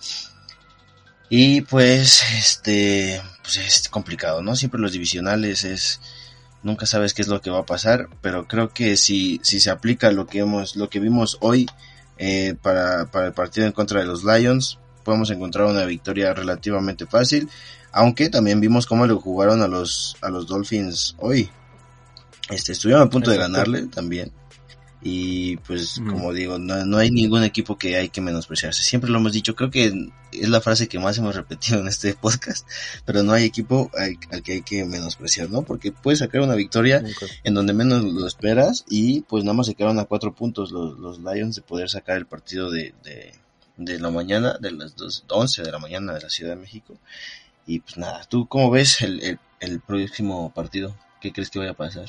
Y 1.35 1.61
pues, 1.61 2.21
este, 2.37 3.19
pues 3.41 3.57
es 3.57 3.89
complicado, 3.89 4.43
¿no? 4.43 4.55
Siempre 4.55 4.79
los 4.79 4.91
divisionales 4.91 5.63
es, 5.63 5.99
nunca 6.61 6.85
sabes 6.85 7.15
qué 7.15 7.23
es 7.23 7.27
lo 7.27 7.41
que 7.41 7.49
va 7.49 7.61
a 7.61 7.65
pasar, 7.65 8.07
pero 8.21 8.47
creo 8.47 8.69
que 8.69 8.97
si, 8.97 9.39
si 9.41 9.59
se 9.59 9.71
aplica 9.71 10.11
lo 10.11 10.27
que 10.27 10.41
hemos, 10.41 10.75
lo 10.75 10.91
que 10.91 10.99
vimos 10.99 11.39
hoy 11.41 11.65
eh, 12.19 12.53
para, 12.61 13.09
para 13.09 13.25
el 13.25 13.33
partido 13.33 13.65
en 13.65 13.73
contra 13.73 13.99
de 13.99 14.05
los 14.05 14.23
Lions, 14.23 14.77
podemos 15.03 15.31
encontrar 15.31 15.65
una 15.65 15.85
victoria 15.85 16.35
relativamente 16.35 17.07
fácil, 17.07 17.49
aunque 17.91 18.29
también 18.29 18.59
vimos 18.61 18.85
cómo 18.85 19.07
le 19.07 19.15
jugaron 19.15 19.63
a 19.63 19.67
los, 19.67 20.15
a 20.21 20.29
los 20.29 20.45
Dolphins 20.45 21.15
hoy. 21.17 21.49
Este, 22.51 22.73
estuvieron 22.73 23.07
a 23.07 23.09
punto 23.09 23.31
de 23.31 23.37
ganarle 23.37 23.87
también. 23.87 24.31
Y 25.05 25.57
pues, 25.57 25.99
como 26.07 26.31
digo, 26.31 26.59
no, 26.59 26.85
no, 26.85 26.97
hay 26.97 27.11
ningún 27.11 27.43
equipo 27.43 27.77
que 27.77 27.97
hay 27.97 28.07
que 28.07 28.21
menospreciarse. 28.21 28.83
Siempre 28.83 29.09
lo 29.09 29.19
hemos 29.19 29.33
dicho, 29.33 29.53
creo 29.53 29.69
que 29.69 29.91
es 30.31 30.49
la 30.49 30.61
frase 30.61 30.87
que 30.87 30.97
más 30.97 31.17
hemos 31.17 31.35
repetido 31.35 31.81
en 31.81 31.89
este 31.89 32.13
podcast, 32.13 32.65
pero 33.03 33.21
no 33.21 33.33
hay 33.33 33.43
equipo 33.43 33.91
al, 33.97 34.17
al 34.31 34.41
que 34.41 34.53
hay 34.53 34.61
que 34.61 34.85
menospreciar, 34.85 35.49
¿no? 35.49 35.63
Porque 35.63 35.91
puedes 35.91 36.19
sacar 36.19 36.39
una 36.39 36.55
victoria 36.55 36.99
okay. 36.99 37.27
en 37.43 37.53
donde 37.53 37.73
menos 37.73 38.01
lo 38.01 38.25
esperas 38.25 38.85
y 38.87 39.21
pues 39.21 39.43
nada 39.43 39.55
más 39.55 39.67
se 39.67 39.75
quedaron 39.75 39.99
a 39.99 40.05
cuatro 40.05 40.33
puntos 40.33 40.71
los, 40.71 40.97
los 40.97 41.19
Lions 41.19 41.57
de 41.57 41.63
poder 41.63 41.89
sacar 41.89 42.15
el 42.15 42.25
partido 42.25 42.71
de, 42.71 42.93
de, 43.03 43.33
de 43.75 43.99
la 43.99 44.09
mañana, 44.09 44.57
de 44.57 44.71
las 44.71 44.95
dos, 44.95 45.25
11 45.27 45.63
de 45.63 45.71
la 45.71 45.79
mañana 45.79 46.13
de 46.13 46.21
la 46.21 46.29
Ciudad 46.29 46.51
de 46.51 46.61
México. 46.61 46.97
Y 47.67 47.79
pues 47.79 47.97
nada, 47.97 48.23
¿tú 48.23 48.47
cómo 48.47 48.71
ves 48.71 49.01
el, 49.01 49.21
el, 49.21 49.39
el 49.59 49.81
próximo 49.81 50.53
partido? 50.53 50.95
¿Qué 51.19 51.33
crees 51.33 51.49
que 51.49 51.59
vaya 51.59 51.71
a 51.71 51.75
pasar? 51.75 52.07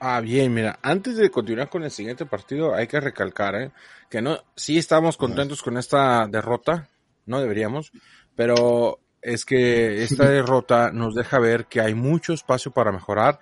Ah, 0.00 0.20
bien, 0.20 0.54
mira, 0.54 0.78
antes 0.82 1.16
de 1.16 1.30
continuar 1.30 1.68
con 1.68 1.82
el 1.82 1.90
siguiente 1.90 2.24
partido, 2.24 2.74
hay 2.74 2.86
que 2.86 3.00
recalcar, 3.00 3.56
¿eh? 3.56 3.72
que 4.08 4.22
no, 4.22 4.38
sí 4.54 4.78
estamos 4.78 5.16
contentos 5.16 5.62
con 5.62 5.76
esta 5.76 6.28
derrota, 6.28 6.88
no 7.26 7.40
deberíamos, 7.40 7.90
pero 8.36 9.00
es 9.22 9.44
que 9.44 10.04
esta 10.04 10.24
derrota 10.30 10.92
nos 10.92 11.16
deja 11.16 11.40
ver 11.40 11.66
que 11.66 11.80
hay 11.80 11.94
mucho 11.94 12.32
espacio 12.32 12.70
para 12.70 12.92
mejorar 12.92 13.40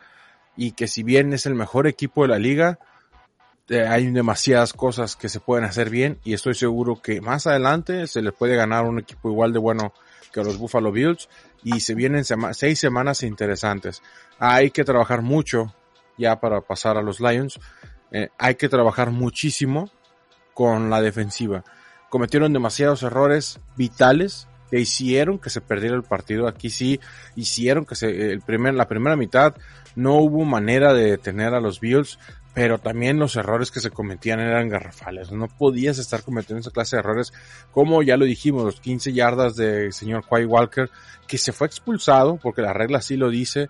y 0.57 0.73
que 0.73 0.89
si 0.89 1.03
bien 1.03 1.35
es 1.35 1.45
el 1.45 1.55
mejor 1.55 1.87
equipo 1.87 2.23
de 2.23 2.29
la 2.29 2.39
liga, 2.39 2.79
eh, 3.69 3.87
hay 3.87 4.07
demasiadas 4.07 4.73
cosas 4.73 5.15
que 5.15 5.29
se 5.29 5.41
pueden 5.41 5.65
hacer 5.65 5.91
bien 5.91 6.19
y 6.25 6.33
estoy 6.33 6.55
seguro 6.55 7.03
que 7.03 7.21
más 7.21 7.47
adelante 7.47 8.07
se 8.07 8.23
les 8.23 8.33
puede 8.33 8.57
ganar 8.57 8.85
un 8.85 8.99
equipo 8.99 9.29
igual 9.29 9.53
de 9.53 9.59
bueno 9.59 9.93
que 10.33 10.43
los 10.43 10.57
Buffalo 10.57 10.91
Bills 10.91 11.29
y 11.63 11.81
se 11.81 11.95
vienen 11.95 12.25
sema 12.25 12.55
seis 12.55 12.79
semanas 12.79 13.23
interesantes. 13.23 14.03
Hay 14.39 14.71
que 14.71 14.85
trabajar 14.85 15.21
mucho 15.21 15.75
ya 16.19 16.41
para 16.41 16.61
pasar 16.61 16.97
a 16.97 17.03
los 17.03 17.21
Lions, 17.21 17.59
eh, 18.13 18.29
hay 18.39 18.55
que 18.55 18.69
trabajar 18.69 19.11
muchísimo 19.11 19.91
con 20.55 20.91
la 20.91 21.01
defensiva. 21.01 21.65
Cometieron 22.09 22.53
demasiados 22.53 23.03
errores 23.03 23.61
vitales 23.77 24.49
que 24.71 24.81
hicieron 24.81 25.39
que 25.39 25.51
se 25.51 25.61
perdiera 25.61 25.97
el 25.97 26.03
partido. 26.03 26.49
Aquí 26.49 26.71
sí 26.71 27.01
hicieron 27.35 27.85
que 27.85 27.95
se, 27.95 28.33
el 28.33 28.41
primer, 28.41 28.75
la 28.75 28.89
primera 28.89 29.17
mitad 29.17 29.55
no 29.95 30.17
hubo 30.17 30.45
manera 30.45 30.93
de 30.93 31.11
detener 31.11 31.55
a 31.55 31.61
los 31.61 31.81
Bills, 31.81 32.19
pero 32.55 32.79
también 32.79 33.19
los 33.19 33.37
errores 33.37 33.71
que 33.71 33.81
se 33.81 33.91
cometían 33.91 34.41
eran 34.41 34.69
garrafales. 34.69 35.31
No 35.31 35.47
podías 35.49 35.99
estar 35.99 36.23
cometiendo 36.23 36.61
esa 36.61 36.71
clase 36.71 36.97
de 36.97 37.01
errores, 37.01 37.33
como 37.71 38.03
ya 38.03 38.17
lo 38.17 38.25
dijimos, 38.25 38.65
los 38.65 38.81
15 38.81 39.13
yardas 39.13 39.57
del 39.57 39.93
señor 39.93 40.25
Quay 40.27 40.47
Walker, 40.47 40.91
que 41.27 41.39
se 41.39 41.53
fue 41.53 41.67
expulsado, 41.67 42.39
porque 42.43 42.63
la 42.63 42.73
regla 42.73 43.03
sí 43.03 43.17
lo 43.17 43.29
dice, 43.29 43.69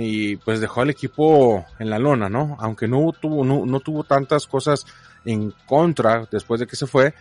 y 0.00 0.36
pues 0.36 0.60
dejó 0.60 0.82
al 0.82 0.90
equipo 0.90 1.66
en 1.80 1.90
la 1.90 1.98
lona, 1.98 2.28
¿no? 2.28 2.56
Aunque 2.60 2.86
no 2.86 3.12
tuvo, 3.12 3.44
no, 3.44 3.66
no 3.66 3.80
tuvo 3.80 4.04
tantas 4.04 4.46
cosas 4.46 4.86
en 5.24 5.52
contra 5.66 6.28
después 6.30 6.60
de 6.60 6.68
que 6.68 6.76
se 6.76 6.86
fue, 6.86 7.14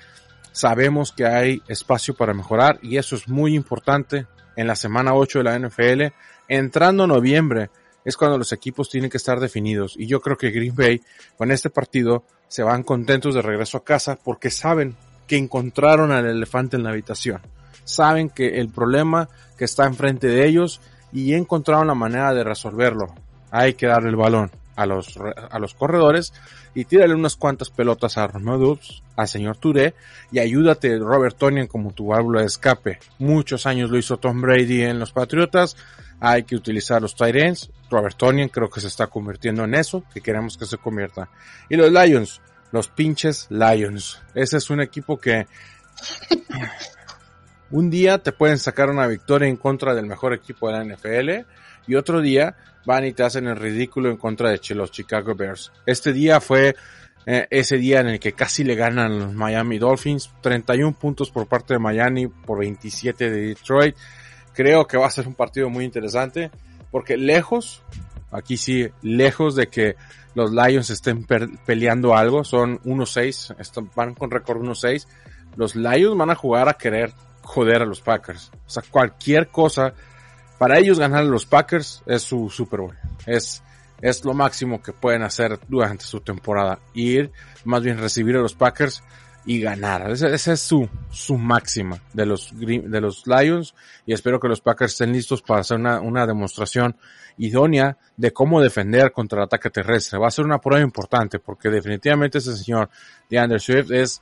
sabemos 0.52 1.12
que 1.12 1.26
hay 1.26 1.62
espacio 1.68 2.14
para 2.14 2.36
mejorar 2.36 2.78
y 2.84 2.98
eso 2.98 3.16
es 3.16 3.28
muy 3.28 3.56
importante 3.56 4.28
en 4.56 4.68
la 4.68 4.76
semana 4.76 5.16
8 5.16 5.40
de 5.40 5.44
la 5.44 5.58
NFL. 5.58 6.14
Entrando 6.48 7.08
noviembre 7.08 7.72
es 8.06 8.16
cuando 8.16 8.38
los 8.38 8.54
equipos 8.54 8.90
tienen 8.90 9.10
que 9.10 9.18
estar 9.18 9.40
definidos 9.40 9.96
y 9.98 10.06
yo 10.06 10.22
creo 10.22 10.38
que 10.38 10.52
Green 10.52 10.76
Bay 10.76 11.02
con 11.36 11.52
este 11.52 11.72
partido 11.72 12.26
se 12.48 12.62
van 12.62 12.84
contentos 12.84 13.34
de 13.34 13.42
regreso 13.42 13.78
a 13.78 13.84
casa 13.84 14.20
porque 14.24 14.52
saben 14.52 14.96
que 15.26 15.36
encontraron 15.36 16.12
al 16.12 16.28
elefante 16.28 16.78
en 16.78 16.84
la 16.84 16.92
habitación. 16.92 17.42
Saben 17.86 18.30
que 18.30 18.60
el 18.60 18.70
problema 18.70 19.30
que 19.58 19.66
está 19.66 19.86
enfrente 19.86 20.28
de 20.28 20.46
ellos 20.46 20.80
y 21.12 21.34
encontraron 21.34 21.88
la 21.88 21.96
manera 21.96 22.34
de 22.34 22.44
resolverlo. 22.44 23.14
Hay 23.52 23.74
que 23.74 23.88
darle 23.88 24.10
el 24.10 24.16
balón 24.16 24.52
a 24.76 24.86
los, 24.86 25.18
a 25.50 25.60
los 25.60 25.74
corredores 25.74 26.34
y 26.76 26.86
tírale 26.86 27.16
unas 27.16 27.36
cuantas 27.36 27.70
pelotas 27.70 28.18
a 28.18 28.28
Romeo 28.28 28.78
al 29.16 29.28
señor 29.28 29.58
Touré 29.58 29.96
y 30.32 30.40
ayúdate 30.40 30.98
Robert 31.00 31.36
Tonian 31.38 31.68
como 31.68 31.92
tu 31.92 32.08
válvula 32.08 32.42
de 32.42 32.48
escape. 32.48 33.00
Muchos 33.18 33.66
años 33.66 33.90
lo 33.90 33.98
hizo 33.98 34.18
Tom 34.18 34.42
Brady 34.42 34.84
en 34.84 35.00
los 35.00 35.12
Patriotas. 35.12 35.76
Hay 36.20 36.44
que 36.44 36.56
utilizar 36.56 37.02
los 37.02 37.16
tight 37.16 37.36
ends. 37.36 37.72
Robert 37.90 38.16
Tonian 38.16 38.50
creo 38.50 38.70
que 38.70 38.82
se 38.82 38.88
está 38.88 39.08
convirtiendo 39.08 39.64
en 39.64 39.74
eso, 39.74 40.04
que 40.14 40.22
queremos 40.22 40.58
que 40.58 40.66
se 40.66 40.78
convierta. 40.78 41.30
Y 41.70 41.78
los 41.78 41.92
Lions, 41.92 42.42
los 42.72 42.90
pinches 42.90 43.48
Lions. 43.50 44.22
Ese 44.36 44.58
es 44.58 44.70
un 44.70 44.82
equipo 44.82 45.18
que 45.18 45.48
un 47.72 47.90
día 47.90 48.20
te 48.20 48.32
pueden 48.32 48.58
sacar 48.58 48.90
una 48.90 49.08
victoria 49.08 49.48
en 49.48 49.58
contra 49.58 49.94
del 49.94 50.06
mejor 50.06 50.34
equipo 50.34 50.70
de 50.70 50.74
la 50.74 50.96
NFL 50.96 51.46
y 51.88 51.96
otro 51.96 52.22
día 52.22 52.56
van 52.86 53.06
y 53.06 53.14
te 53.14 53.24
hacen 53.24 53.48
el 53.48 53.58
ridículo 53.58 54.10
en 54.10 54.18
contra 54.18 54.50
de 54.50 54.60
los 54.76 54.92
Chicago 54.92 55.36
Bears. 55.36 55.72
Este 55.86 56.14
día 56.14 56.40
fue 56.40 56.76
eh, 57.26 57.48
ese 57.50 57.78
día 57.78 58.00
en 58.00 58.08
el 58.08 58.20
que 58.20 58.32
casi 58.32 58.64
le 58.64 58.76
ganan 58.76 59.20
los 59.20 59.34
Miami 59.34 59.78
Dolphins, 59.78 60.32
31 60.42 60.98
puntos 60.98 61.30
por 61.30 61.48
parte 61.48 61.74
de 61.74 61.80
Miami 61.80 62.28
por 62.28 62.60
27 62.60 63.30
de 63.30 63.48
Detroit. 63.48 63.96
Creo 64.54 64.88
que 64.88 64.98
va 64.98 65.08
a 65.08 65.12
ser 65.12 65.28
un 65.28 65.36
partido 65.36 65.70
muy 65.70 65.84
interesante 65.84 66.50
porque 66.90 67.18
lejos, 67.18 67.84
aquí 68.32 68.56
sí, 68.56 68.88
lejos 69.02 69.56
de 69.56 69.68
que 69.68 69.96
los 70.36 70.52
Lions 70.52 70.90
estén 70.90 71.26
peleando 71.66 72.16
algo, 72.16 72.44
son 72.44 72.80
1-6, 72.84 73.92
van 73.96 74.14
con 74.14 74.32
récord 74.32 74.62
1-6. 74.62 75.08
Los 75.58 75.76
Lions 75.76 76.18
van 76.18 76.30
a 76.30 76.36
jugar 76.36 76.70
a 76.70 76.76
querer 76.76 77.12
joder 77.48 77.82
a 77.82 77.86
los 77.86 78.02
Packers. 78.02 78.52
O 78.66 78.70
sea, 78.70 78.84
cualquier 78.92 79.48
cosa, 79.48 79.94
para 80.60 80.78
ellos 80.78 81.00
ganar 81.00 81.22
a 81.22 81.26
los 81.26 81.46
Packers 81.46 82.04
es 82.06 82.22
su 82.22 82.50
Super 82.50 82.82
Bowl. 82.82 82.98
Es, 83.26 83.64
es 84.02 84.26
lo 84.26 84.34
máximo 84.34 84.82
que 84.82 84.92
pueden 84.92 85.24
hacer 85.24 85.58
durante 85.68 86.04
su 86.04 86.20
temporada. 86.20 86.80
Ir, 86.94 87.32
más 87.64 87.82
bien 87.82 87.98
recibir 88.00 88.36
a 88.36 88.42
los 88.42 88.54
Packers 88.54 89.02
y 89.46 89.62
ganar. 89.62 90.12
Esa, 90.12 90.28
es 90.52 90.60
su, 90.60 90.90
su 91.10 91.38
máxima 91.38 92.02
de 92.14 92.26
los, 92.26 92.52
de 92.54 93.02
los 93.02 93.26
Lions 93.26 93.74
y 94.06 94.14
espero 94.14 94.42
que 94.42 94.50
los 94.50 94.60
Packers 94.60 94.92
estén 94.92 95.14
listos 95.14 95.42
para 95.42 95.62
hacer 95.62 95.80
una, 95.80 96.02
una 96.02 96.28
demostración 96.28 96.98
idónea 97.38 97.98
de 98.18 98.34
cómo 98.34 98.62
defender 98.62 99.14
contra 99.14 99.40
el 99.40 99.46
ataque 99.46 99.70
terrestre. 99.70 100.20
Va 100.20 100.28
a 100.28 100.32
ser 100.32 100.44
una 100.44 100.60
prueba 100.60 100.84
importante 100.84 101.40
porque 101.40 101.70
definitivamente 101.70 102.40
ese 102.40 102.58
señor 102.58 102.90
DeAndre 103.30 103.60
Swift 103.60 103.92
es 103.92 104.22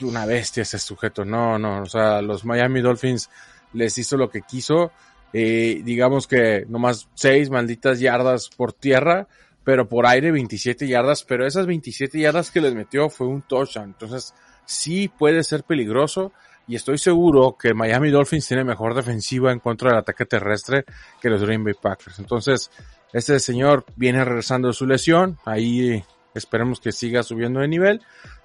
una 0.00 0.26
bestia 0.26 0.62
ese 0.62 0.78
sujeto. 0.78 1.24
No, 1.24 1.58
no, 1.58 1.82
o 1.82 1.86
sea, 1.86 2.22
los 2.22 2.44
Miami 2.44 2.80
Dolphins 2.80 3.30
les 3.72 3.96
hizo 3.98 4.16
lo 4.16 4.30
que 4.30 4.42
quiso. 4.42 4.92
Eh, 5.32 5.80
digamos 5.84 6.26
que 6.26 6.64
nomás 6.68 7.08
seis 7.14 7.50
malditas 7.50 8.00
yardas 8.00 8.50
por 8.50 8.72
tierra, 8.72 9.28
pero 9.64 9.88
por 9.88 10.06
aire 10.06 10.30
27 10.30 10.86
yardas, 10.86 11.24
pero 11.24 11.46
esas 11.46 11.66
27 11.66 12.18
yardas 12.18 12.50
que 12.50 12.60
les 12.60 12.74
metió 12.74 13.08
fue 13.08 13.26
un 13.26 13.42
touchdown. 13.42 13.90
Entonces, 13.90 14.34
sí 14.64 15.08
puede 15.08 15.42
ser 15.42 15.64
peligroso 15.64 16.32
y 16.66 16.76
estoy 16.76 16.98
seguro 16.98 17.56
que 17.58 17.74
Miami 17.74 18.10
Dolphins 18.10 18.46
tiene 18.46 18.64
mejor 18.64 18.94
defensiva 18.94 19.52
en 19.52 19.58
contra 19.58 19.90
del 19.90 19.98
ataque 19.98 20.26
terrestre 20.26 20.84
que 21.20 21.30
los 21.30 21.42
Green 21.42 21.64
Bay 21.64 21.74
Packers. 21.80 22.18
Entonces, 22.18 22.70
este 23.12 23.38
señor 23.40 23.84
viene 23.96 24.24
regresando 24.24 24.68
de 24.68 24.74
su 24.74 24.86
lesión, 24.86 25.38
ahí 25.44 26.02
esperemos 26.34 26.80
que 26.80 26.92
siga 26.92 27.22
subiendo 27.22 27.60
de 27.60 27.68
nivel, 27.68 28.00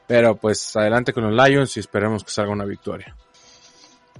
pero 0.07 0.37
pues 0.37 0.75
adelante 0.75 1.13
con 1.13 1.29
los 1.29 1.47
Lions 1.47 1.75
y 1.77 1.81
esperemos 1.81 2.23
que 2.23 2.31
salga 2.31 2.51
una 2.51 2.65
victoria. 2.65 3.15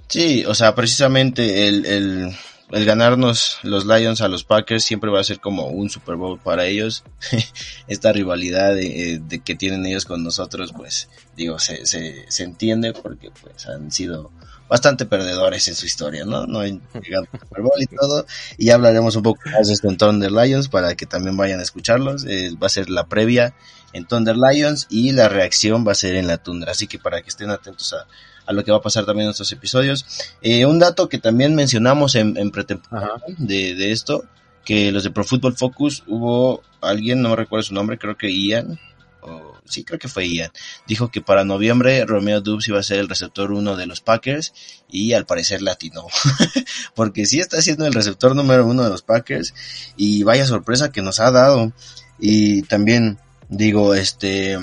Sí, 0.06 0.44
o 0.46 0.54
sea, 0.54 0.74
precisamente 0.74 1.68
el, 1.68 1.84
el, 1.86 2.36
el 2.70 2.84
ganarnos 2.84 3.58
los 3.62 3.86
Lions 3.86 4.20
a 4.20 4.28
los 4.28 4.44
Packers 4.44 4.84
siempre 4.84 5.10
va 5.10 5.20
a 5.20 5.24
ser 5.24 5.40
como 5.40 5.68
un 5.68 5.90
Super 5.90 6.16
Bowl 6.16 6.38
para 6.38 6.66
ellos. 6.66 7.04
Esta 7.88 8.12
rivalidad 8.12 8.74
de, 8.74 9.20
de, 9.22 9.40
que 9.40 9.54
tienen 9.54 9.84
ellos 9.86 10.04
con 10.04 10.22
nosotros, 10.22 10.72
pues 10.76 11.08
digo, 11.36 11.58
se, 11.58 11.86
se, 11.86 12.30
se 12.30 12.44
entiende 12.44 12.92
porque 12.92 13.30
pues 13.42 13.66
han 13.66 13.90
sido 13.90 14.30
bastante 14.68 15.06
perdedores 15.06 15.66
en 15.68 15.74
su 15.74 15.86
historia, 15.86 16.24
¿no? 16.24 16.46
No 16.46 16.60
han 16.60 16.80
llegado 17.02 17.26
al 17.32 17.40
Super 17.40 17.62
Bowl 17.62 17.80
y 17.80 17.86
todo. 17.86 18.26
Y 18.56 18.66
ya 18.66 18.74
hablaremos 18.74 19.16
un 19.16 19.22
poco 19.22 19.40
más 19.50 19.68
de 19.68 19.74
este 19.74 19.88
en 19.88 19.96
Thunder 19.96 20.30
Lions 20.30 20.68
para 20.68 20.94
que 20.94 21.06
también 21.06 21.36
vayan 21.36 21.60
a 21.60 21.62
escucharlos. 21.62 22.24
Eh, 22.26 22.50
va 22.60 22.66
a 22.66 22.70
ser 22.70 22.90
la 22.90 23.06
previa 23.06 23.54
en 23.92 24.06
Thunder 24.06 24.36
Lions 24.36 24.86
y 24.90 25.12
la 25.12 25.28
reacción 25.28 25.86
va 25.86 25.92
a 25.92 25.94
ser 25.94 26.14
en 26.16 26.26
la 26.26 26.38
tundra. 26.38 26.72
Así 26.72 26.86
que 26.86 26.98
para 26.98 27.22
que 27.22 27.28
estén 27.30 27.50
atentos 27.50 27.92
a, 27.94 28.06
a 28.48 28.52
lo 28.52 28.64
que 28.64 28.70
va 28.70 28.78
a 28.78 28.82
pasar 28.82 29.04
también 29.04 29.26
en 29.26 29.32
estos 29.32 29.52
episodios. 29.52 30.06
Eh, 30.40 30.64
un 30.64 30.78
dato 30.78 31.08
que 31.08 31.18
también 31.18 31.54
mencionamos 31.54 32.14
en, 32.14 32.36
en 32.36 32.50
pretemporada 32.50 33.22
de, 33.36 33.74
de 33.74 33.92
esto, 33.92 34.24
que 34.64 34.90
los 34.90 35.04
de 35.04 35.10
Pro 35.10 35.24
Football 35.24 35.56
Focus 35.56 36.02
hubo 36.06 36.62
alguien, 36.80 37.20
no 37.20 37.36
recuerdo 37.36 37.62
su 37.64 37.74
nombre, 37.74 37.98
creo 37.98 38.16
que 38.16 38.32
Ian, 38.32 38.78
o 39.22 39.54
sí, 39.64 39.84
creo 39.84 39.98
que 39.98 40.08
fue 40.08 40.28
Ian, 40.28 40.50
dijo 40.86 41.10
que 41.10 41.20
para 41.20 41.44
noviembre 41.44 42.04
Romeo 42.04 42.40
Dubs 42.40 42.68
iba 42.68 42.78
a 42.78 42.82
ser 42.82 42.98
el 42.98 43.08
receptor 43.08 43.52
uno 43.52 43.76
de 43.76 43.86
los 43.86 44.00
Packers 44.00 44.52
y 44.88 45.12
al 45.12 45.26
parecer 45.26 45.62
latino, 45.62 46.06
porque 46.94 47.26
sí 47.26 47.40
está 47.40 47.60
siendo 47.62 47.86
el 47.86 47.94
receptor 47.94 48.34
número 48.34 48.66
uno 48.66 48.84
de 48.84 48.90
los 48.90 49.02
Packers 49.02 49.54
y 49.96 50.22
vaya 50.22 50.46
sorpresa 50.46 50.92
que 50.92 51.02
nos 51.02 51.20
ha 51.20 51.30
dado 51.30 51.72
y 52.18 52.62
también 52.62 53.18
digo 53.48 53.94
este? 53.94 54.58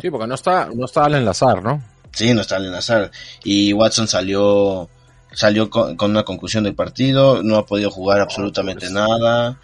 Sí, 0.00 0.10
porque 0.10 0.26
no 0.26 0.34
está, 0.34 0.70
no 0.74 0.86
está 0.86 1.04
al 1.04 1.14
enlazar, 1.14 1.62
¿no? 1.62 1.82
Sí, 2.12 2.32
no 2.32 2.40
está 2.40 2.56
al 2.56 2.66
enlazar. 2.66 3.10
Y 3.42 3.72
Watson 3.72 4.08
salió, 4.08 4.88
salió 5.32 5.68
con, 5.68 5.96
con, 5.96 6.12
una 6.12 6.22
conclusión 6.22 6.64
del 6.64 6.74
partido, 6.74 7.42
no 7.42 7.56
ha 7.56 7.66
podido 7.66 7.90
jugar 7.90 8.20
absolutamente 8.20 8.90
nada. 8.90 9.58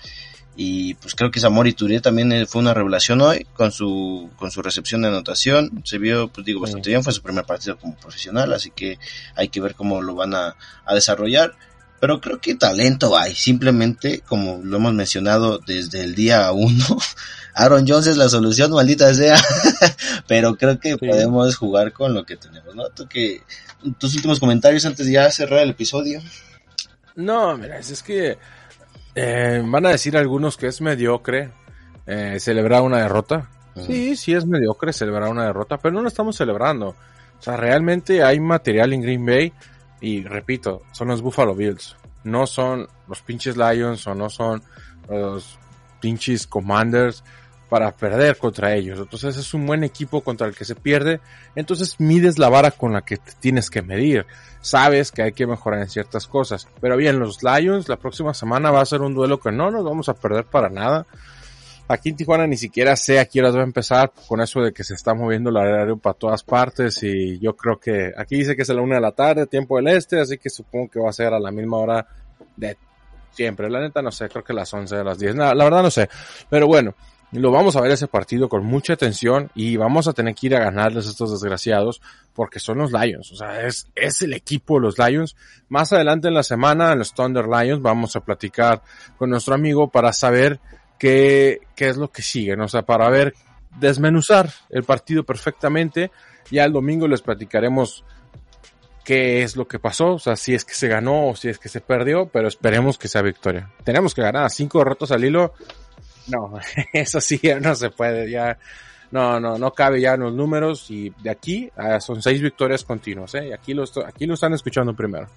Y 0.56 0.94
pues 0.94 1.14
creo 1.14 1.30
que 1.30 1.40
Zamora 1.40 1.70
Touré 1.72 2.00
también 2.00 2.46
fue 2.46 2.60
una 2.60 2.74
revelación 2.74 3.20
hoy 3.22 3.46
con 3.54 3.72
su, 3.72 4.30
con 4.36 4.50
su 4.50 4.62
recepción 4.62 5.02
de 5.02 5.08
anotación. 5.08 5.82
Se 5.84 5.98
vio, 5.98 6.28
pues 6.28 6.44
digo, 6.44 6.60
bastante 6.60 6.86
sí. 6.86 6.90
bien, 6.90 7.04
fue 7.04 7.12
su 7.12 7.22
primer 7.22 7.44
partido 7.44 7.78
como 7.78 7.96
profesional, 7.96 8.52
así 8.52 8.70
que 8.70 8.98
hay 9.36 9.48
que 9.48 9.60
ver 9.60 9.74
cómo 9.74 10.02
lo 10.02 10.14
van 10.14 10.34
a, 10.34 10.56
a 10.84 10.94
desarrollar 10.94 11.54
pero 12.00 12.20
creo 12.20 12.40
que 12.40 12.54
talento 12.54 13.16
hay. 13.16 13.34
Simplemente, 13.34 14.20
como 14.20 14.60
lo 14.64 14.78
hemos 14.78 14.94
mencionado 14.94 15.58
desde 15.58 16.02
el 16.02 16.14
día 16.14 16.50
uno, 16.50 16.98
Aaron 17.54 17.86
Jones 17.86 18.06
es 18.06 18.16
la 18.16 18.28
solución, 18.28 18.72
maldita 18.72 19.12
sea. 19.14 19.36
pero 20.26 20.56
creo 20.56 20.80
que 20.80 20.92
sí. 20.92 20.96
podemos 20.96 21.54
jugar 21.56 21.92
con 21.92 22.14
lo 22.14 22.24
que 22.24 22.36
tenemos, 22.36 22.74
¿no? 22.74 22.88
¿Tú 22.88 23.06
que, 23.06 23.42
tus 23.98 24.14
últimos 24.14 24.40
comentarios 24.40 24.84
antes 24.86 25.06
de 25.06 25.12
ya 25.12 25.30
cerrar 25.30 25.60
el 25.60 25.70
episodio. 25.70 26.22
No, 27.16 27.56
mira, 27.56 27.78
es 27.78 28.02
que 28.02 28.38
eh, 29.14 29.62
van 29.64 29.86
a 29.86 29.90
decir 29.90 30.16
algunos 30.16 30.56
que 30.56 30.66
es 30.66 30.80
mediocre 30.80 31.50
eh, 32.06 32.38
celebrar 32.40 32.82
una 32.82 32.98
derrota. 32.98 33.48
Uh 33.74 33.80
-huh. 33.80 33.86
Sí, 33.86 34.16
sí 34.16 34.34
es 34.34 34.46
mediocre 34.46 34.92
celebrar 34.92 35.30
una 35.30 35.46
derrota, 35.46 35.78
pero 35.78 35.94
no 35.94 36.02
lo 36.02 36.08
estamos 36.08 36.36
celebrando. 36.36 36.88
O 36.88 37.42
sea, 37.42 37.56
realmente 37.56 38.22
hay 38.22 38.38
material 38.40 38.92
en 38.92 39.02
Green 39.02 39.24
Bay 39.24 39.52
y 40.00 40.24
repito, 40.24 40.82
son 40.92 41.08
los 41.08 41.22
Buffalo 41.22 41.54
Bills. 41.54 41.96
No 42.24 42.46
son 42.46 42.86
los 43.08 43.22
pinches 43.22 43.56
Lions 43.56 44.06
o 44.06 44.14
no 44.14 44.28
son 44.28 44.62
los 45.08 45.58
pinches 46.00 46.46
Commanders 46.46 47.24
para 47.70 47.96
perder 47.96 48.36
contra 48.36 48.74
ellos. 48.74 48.98
Entonces 48.98 49.36
es 49.36 49.54
un 49.54 49.64
buen 49.64 49.84
equipo 49.84 50.20
contra 50.22 50.48
el 50.48 50.56
que 50.56 50.64
se 50.64 50.74
pierde. 50.74 51.20
Entonces 51.54 52.00
mides 52.00 52.36
la 52.36 52.48
vara 52.48 52.72
con 52.72 52.92
la 52.92 53.02
que 53.02 53.16
tienes 53.38 53.70
que 53.70 53.80
medir. 53.80 54.26
Sabes 54.60 55.12
que 55.12 55.22
hay 55.22 55.32
que 55.32 55.46
mejorar 55.46 55.80
en 55.80 55.88
ciertas 55.88 56.26
cosas. 56.26 56.68
Pero 56.80 56.96
bien, 56.96 57.20
los 57.20 57.38
Lions 57.44 57.88
la 57.88 57.96
próxima 57.96 58.34
semana 58.34 58.72
va 58.72 58.82
a 58.82 58.86
ser 58.86 59.00
un 59.02 59.14
duelo 59.14 59.38
que 59.38 59.52
no 59.52 59.70
nos 59.70 59.84
vamos 59.84 60.08
a 60.08 60.14
perder 60.14 60.44
para 60.46 60.68
nada. 60.68 61.06
Aquí 61.86 62.08
en 62.08 62.16
Tijuana 62.16 62.46
ni 62.46 62.56
siquiera 62.56 62.96
sé 62.96 63.20
a 63.20 63.24
qué 63.24 63.40
horas 63.40 63.54
va 63.54 63.60
a 63.60 63.64
empezar 63.64 64.12
con 64.26 64.40
eso 64.40 64.60
de 64.60 64.72
que 64.72 64.82
se 64.82 64.94
está 64.94 65.14
moviendo 65.14 65.50
el 65.50 65.56
horario 65.56 65.96
para 65.96 66.14
todas 66.14 66.42
partes 66.42 67.02
y 67.04 67.38
yo 67.38 67.56
creo 67.56 67.78
que 67.78 68.12
aquí 68.16 68.36
dice 68.36 68.54
que 68.54 68.62
es 68.62 68.70
a 68.70 68.74
la 68.74 68.82
una 68.82 68.96
de 68.96 69.00
la 69.00 69.12
tarde, 69.12 69.46
tiempo 69.46 69.76
del 69.76 69.88
este, 69.88 70.20
así 70.20 70.38
que 70.38 70.50
supongo 70.50 70.88
que 70.88 71.00
va 71.00 71.10
a 71.10 71.12
ser 71.12 71.34
a 71.34 71.40
la 71.40 71.50
misma 71.50 71.78
hora 71.78 72.06
de 72.56 72.76
siempre. 73.32 73.70
La 73.70 73.80
neta 73.80 74.02
no 74.02 74.12
sé, 74.12 74.28
creo 74.28 74.44
que 74.44 74.52
las 74.52 74.72
11 74.72 74.96
de 74.96 75.04
las 75.04 75.18
10, 75.18 75.34
no, 75.34 75.54
la 75.54 75.64
verdad 75.64 75.82
no 75.82 75.90
sé. 75.90 76.08
Pero 76.48 76.66
bueno, 76.66 76.94
lo 77.32 77.50
vamos 77.50 77.76
a 77.76 77.80
ver 77.80 77.92
ese 77.92 78.08
partido 78.08 78.48
con 78.48 78.64
mucha 78.64 78.94
atención 78.94 79.50
y 79.54 79.76
vamos 79.76 80.08
a 80.08 80.12
tener 80.12 80.34
que 80.34 80.48
ir 80.48 80.56
a 80.56 80.60
ganarles 80.60 81.06
a 81.06 81.10
estos 81.10 81.30
desgraciados 81.30 82.00
porque 82.34 82.58
son 82.58 82.78
los 82.78 82.92
Lions, 82.92 83.30
o 83.32 83.36
sea, 83.36 83.66
es, 83.66 83.88
es 83.94 84.22
el 84.22 84.32
equipo 84.32 84.76
de 84.76 84.82
los 84.82 84.98
Lions. 84.98 85.36
Más 85.68 85.92
adelante 85.92 86.28
en 86.28 86.34
la 86.34 86.42
semana, 86.42 86.92
en 86.92 86.98
los 86.98 87.14
Thunder 87.14 87.46
Lions, 87.46 87.82
vamos 87.82 88.16
a 88.16 88.20
platicar 88.20 88.82
con 89.16 89.30
nuestro 89.30 89.54
amigo 89.54 89.90
para 89.90 90.12
saber 90.12 90.60
qué, 90.98 91.60
qué 91.76 91.88
es 91.88 91.96
lo 91.96 92.10
que 92.10 92.22
sigue, 92.22 92.56
¿no? 92.56 92.64
o 92.64 92.68
sea, 92.68 92.82
para 92.82 93.08
ver, 93.08 93.34
desmenuzar 93.78 94.50
el 94.68 94.84
partido 94.84 95.24
perfectamente. 95.24 96.10
Ya 96.50 96.64
el 96.64 96.72
domingo 96.72 97.06
les 97.06 97.22
platicaremos 97.22 98.04
qué 99.04 99.42
es 99.42 99.56
lo 99.56 99.66
que 99.66 99.78
pasó, 99.78 100.14
o 100.14 100.18
sea, 100.18 100.36
si 100.36 100.54
es 100.54 100.64
que 100.64 100.74
se 100.74 100.88
ganó 100.88 101.28
o 101.28 101.36
si 101.36 101.48
es 101.48 101.58
que 101.58 101.68
se 101.68 101.80
perdió, 101.80 102.26
pero 102.26 102.48
esperemos 102.48 102.98
que 102.98 103.08
sea 103.08 103.22
victoria. 103.22 103.70
Tenemos 103.84 104.14
que 104.14 104.22
ganar 104.22 104.50
cinco 104.50 104.78
derrotas 104.78 105.10
al 105.10 105.24
hilo. 105.24 105.54
No, 106.30 106.58
eso 106.92 107.20
sí 107.20 107.40
no 107.60 107.74
se 107.74 107.90
puede, 107.90 108.30
ya 108.30 108.58
no, 109.10 109.40
no, 109.40 109.58
no 109.58 109.72
cabe 109.72 110.00
ya 110.00 110.14
en 110.14 110.20
los 110.20 110.32
números 110.32 110.86
y 110.88 111.10
de 111.22 111.30
aquí 111.30 111.70
son 112.00 112.22
seis 112.22 112.40
victorias 112.40 112.84
continuas, 112.84 113.34
¿eh? 113.34 113.52
Aquí 113.52 113.74
lo, 113.74 113.84
aquí 114.06 114.26
lo 114.26 114.34
están 114.34 114.54
escuchando 114.54 114.94
primero. 114.94 115.28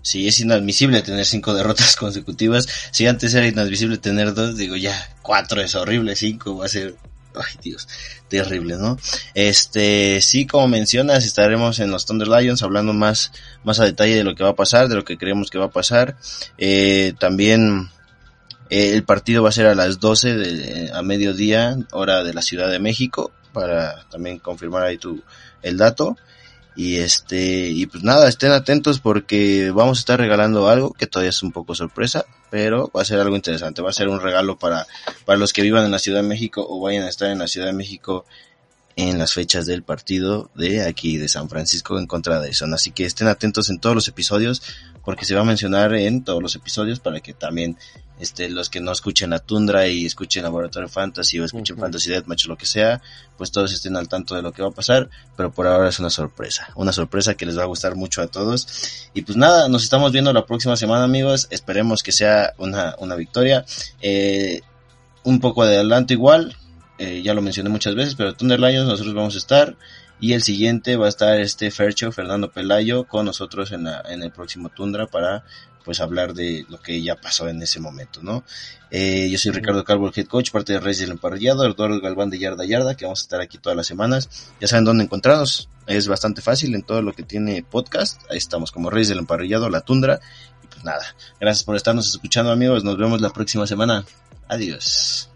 Sí, 0.00 0.28
es 0.28 0.38
inadmisible 0.40 1.02
tener 1.02 1.24
cinco 1.24 1.52
derrotas 1.52 1.96
consecutivas. 1.96 2.68
Si 2.92 3.06
antes 3.06 3.34
era 3.34 3.46
inadmisible 3.46 3.98
tener 3.98 4.32
dos, 4.34 4.56
digo 4.56 4.76
ya, 4.76 4.94
cuatro 5.22 5.60
es 5.60 5.74
horrible, 5.74 6.14
cinco 6.14 6.58
va 6.58 6.66
a 6.66 6.68
ser, 6.68 6.94
ay 7.34 7.58
Dios, 7.60 7.88
terrible, 8.28 8.76
¿no? 8.76 8.96
Este, 9.34 10.20
sí, 10.20 10.46
como 10.46 10.68
mencionas, 10.68 11.24
estaremos 11.24 11.80
en 11.80 11.90
los 11.90 12.06
Thunder 12.06 12.28
Lions 12.28 12.62
hablando 12.62 12.92
más, 12.92 13.32
más 13.64 13.80
a 13.80 13.84
detalle 13.84 14.14
de 14.14 14.24
lo 14.24 14.36
que 14.36 14.44
va 14.44 14.50
a 14.50 14.56
pasar, 14.56 14.86
de 14.86 14.94
lo 14.94 15.04
que 15.04 15.18
creemos 15.18 15.50
que 15.50 15.58
va 15.58 15.66
a 15.66 15.70
pasar. 15.70 16.16
Eh, 16.58 17.12
también, 17.18 17.90
el 18.70 19.04
partido 19.04 19.42
va 19.42 19.50
a 19.50 19.52
ser 19.52 19.66
a 19.66 19.74
las 19.74 20.00
12 20.00 20.34
de, 20.34 20.90
a 20.92 21.02
mediodía, 21.02 21.76
hora 21.92 22.24
de 22.24 22.34
la 22.34 22.42
Ciudad 22.42 22.70
de 22.70 22.78
México, 22.78 23.32
para 23.52 24.04
también 24.10 24.38
confirmar 24.38 24.82
ahí 24.82 24.98
tu, 24.98 25.22
el 25.62 25.76
dato. 25.76 26.16
Y 26.74 26.96
este, 26.96 27.70
y 27.70 27.86
pues 27.86 28.04
nada, 28.04 28.28
estén 28.28 28.52
atentos 28.52 29.00
porque 29.00 29.70
vamos 29.74 29.98
a 29.98 30.00
estar 30.00 30.20
regalando 30.20 30.68
algo 30.68 30.92
que 30.92 31.06
todavía 31.06 31.30
es 31.30 31.42
un 31.42 31.50
poco 31.50 31.74
sorpresa, 31.74 32.26
pero 32.50 32.90
va 32.94 33.00
a 33.00 33.06
ser 33.06 33.18
algo 33.18 33.34
interesante. 33.34 33.80
Va 33.80 33.90
a 33.90 33.94
ser 33.94 34.08
un 34.08 34.20
regalo 34.20 34.58
para, 34.58 34.86
para 35.24 35.38
los 35.38 35.54
que 35.54 35.62
vivan 35.62 35.86
en 35.86 35.90
la 35.90 35.98
Ciudad 35.98 36.20
de 36.20 36.28
México 36.28 36.66
o 36.68 36.80
vayan 36.80 37.04
a 37.04 37.08
estar 37.08 37.30
en 37.30 37.38
la 37.38 37.48
Ciudad 37.48 37.66
de 37.66 37.72
México 37.72 38.26
en 38.96 39.18
las 39.18 39.34
fechas 39.34 39.66
del 39.66 39.82
partido 39.82 40.50
de 40.54 40.82
aquí 40.82 41.18
de 41.18 41.28
San 41.28 41.50
Francisco 41.50 41.98
en 41.98 42.06
contra 42.06 42.40
de 42.40 42.48
eso. 42.48 42.64
Así 42.64 42.90
que 42.90 43.04
estén 43.04 43.28
atentos 43.28 43.68
en 43.68 43.78
todos 43.78 43.94
los 43.94 44.08
episodios 44.08 44.62
porque 45.04 45.26
se 45.26 45.34
va 45.34 45.42
a 45.42 45.44
mencionar 45.44 45.94
en 45.94 46.24
todos 46.24 46.42
los 46.42 46.56
episodios 46.56 46.98
para 46.98 47.20
que 47.20 47.34
también 47.34 47.76
este, 48.18 48.48
los 48.48 48.70
que 48.70 48.80
no 48.80 48.92
escuchen 48.92 49.28
la 49.30 49.38
Tundra 49.38 49.86
y 49.86 50.06
escuchen 50.06 50.42
Laboratorio 50.42 50.88
Fantasy 50.88 51.38
o 51.38 51.44
escuchen 51.44 51.76
uh 51.76 51.78
-huh. 51.78 51.82
Fantasy 51.82 52.10
Deathmatch 52.10 52.46
o 52.46 52.48
lo 52.48 52.56
que 52.56 52.64
sea, 52.64 53.02
pues 53.36 53.52
todos 53.52 53.70
estén 53.74 53.96
al 53.96 54.08
tanto 54.08 54.34
de 54.34 54.40
lo 54.40 54.52
que 54.52 54.62
va 54.62 54.68
a 54.68 54.72
pasar, 54.72 55.10
pero 55.36 55.52
por 55.52 55.66
ahora 55.66 55.90
es 55.90 55.98
una 55.98 56.08
sorpresa, 56.08 56.72
una 56.74 56.92
sorpresa 56.92 57.34
que 57.34 57.44
les 57.44 57.58
va 57.58 57.64
a 57.64 57.66
gustar 57.66 57.94
mucho 57.96 58.22
a 58.22 58.28
todos. 58.28 59.10
Y 59.12 59.22
pues 59.22 59.36
nada, 59.36 59.68
nos 59.68 59.84
estamos 59.84 60.10
viendo 60.10 60.32
la 60.32 60.46
próxima 60.46 60.76
semana 60.76 61.04
amigos, 61.04 61.48
esperemos 61.50 62.02
que 62.02 62.12
sea 62.12 62.54
una, 62.56 62.96
una 62.98 63.14
victoria. 63.14 63.66
Eh, 64.00 64.62
un 65.22 65.40
poco 65.40 65.66
de 65.66 65.74
adelanto 65.74 66.12
igual, 66.12 66.56
eh, 66.98 67.22
ya 67.22 67.34
lo 67.34 67.42
mencioné 67.42 67.68
muchas 67.68 67.94
veces, 67.94 68.14
pero 68.14 68.34
Thunder 68.34 68.60
Lions 68.60 68.88
nosotros 68.88 69.14
vamos 69.14 69.34
a 69.34 69.38
estar 69.38 69.76
y 70.20 70.32
el 70.32 70.42
siguiente 70.42 70.96
va 70.96 71.06
a 71.06 71.10
estar 71.10 71.38
este 71.40 71.70
Fercho 71.70 72.10
Fernando 72.10 72.50
Pelayo 72.50 73.04
con 73.04 73.26
nosotros 73.26 73.72
en, 73.72 73.84
la, 73.84 74.02
en 74.08 74.22
el 74.22 74.30
próximo 74.30 74.70
Tundra 74.70 75.06
para 75.06 75.44
pues 75.84 76.00
hablar 76.00 76.34
de 76.34 76.66
lo 76.68 76.82
que 76.82 77.00
ya 77.00 77.14
pasó 77.14 77.48
en 77.48 77.62
ese 77.62 77.78
momento, 77.78 78.20
¿no? 78.20 78.42
Eh, 78.90 79.28
yo 79.30 79.38
soy 79.38 79.52
Ricardo 79.52 79.84
Calvo, 79.84 80.08
el 80.08 80.12
head 80.16 80.26
coach, 80.26 80.50
parte 80.50 80.72
de 80.72 80.80
Reyes 80.80 80.98
del 80.98 81.12
Emparrillado, 81.12 81.64
Eduardo 81.64 82.00
Galván 82.00 82.28
de 82.28 82.40
Yarda 82.40 82.64
Yarda, 82.64 82.96
que 82.96 83.04
vamos 83.04 83.20
a 83.20 83.22
estar 83.22 83.40
aquí 83.40 83.58
todas 83.58 83.76
las 83.76 83.86
semanas. 83.86 84.50
Ya 84.60 84.66
saben 84.66 84.84
dónde 84.84 85.04
encontrarnos, 85.04 85.68
es 85.86 86.08
bastante 86.08 86.42
fácil 86.42 86.74
en 86.74 86.82
todo 86.82 87.02
lo 87.02 87.12
que 87.12 87.22
tiene 87.22 87.62
podcast. 87.62 88.20
Ahí 88.28 88.38
estamos 88.38 88.72
como 88.72 88.90
Reyes 88.90 89.10
del 89.10 89.18
Emparrillado, 89.18 89.70
La 89.70 89.82
Tundra. 89.82 90.18
Y 90.64 90.66
pues 90.66 90.82
nada, 90.82 91.04
gracias 91.40 91.62
por 91.62 91.76
estarnos 91.76 92.08
escuchando 92.08 92.50
amigos, 92.50 92.82
nos 92.82 92.98
vemos 92.98 93.20
la 93.20 93.30
próxima 93.30 93.64
semana. 93.68 94.04
Adiós. 94.48 95.30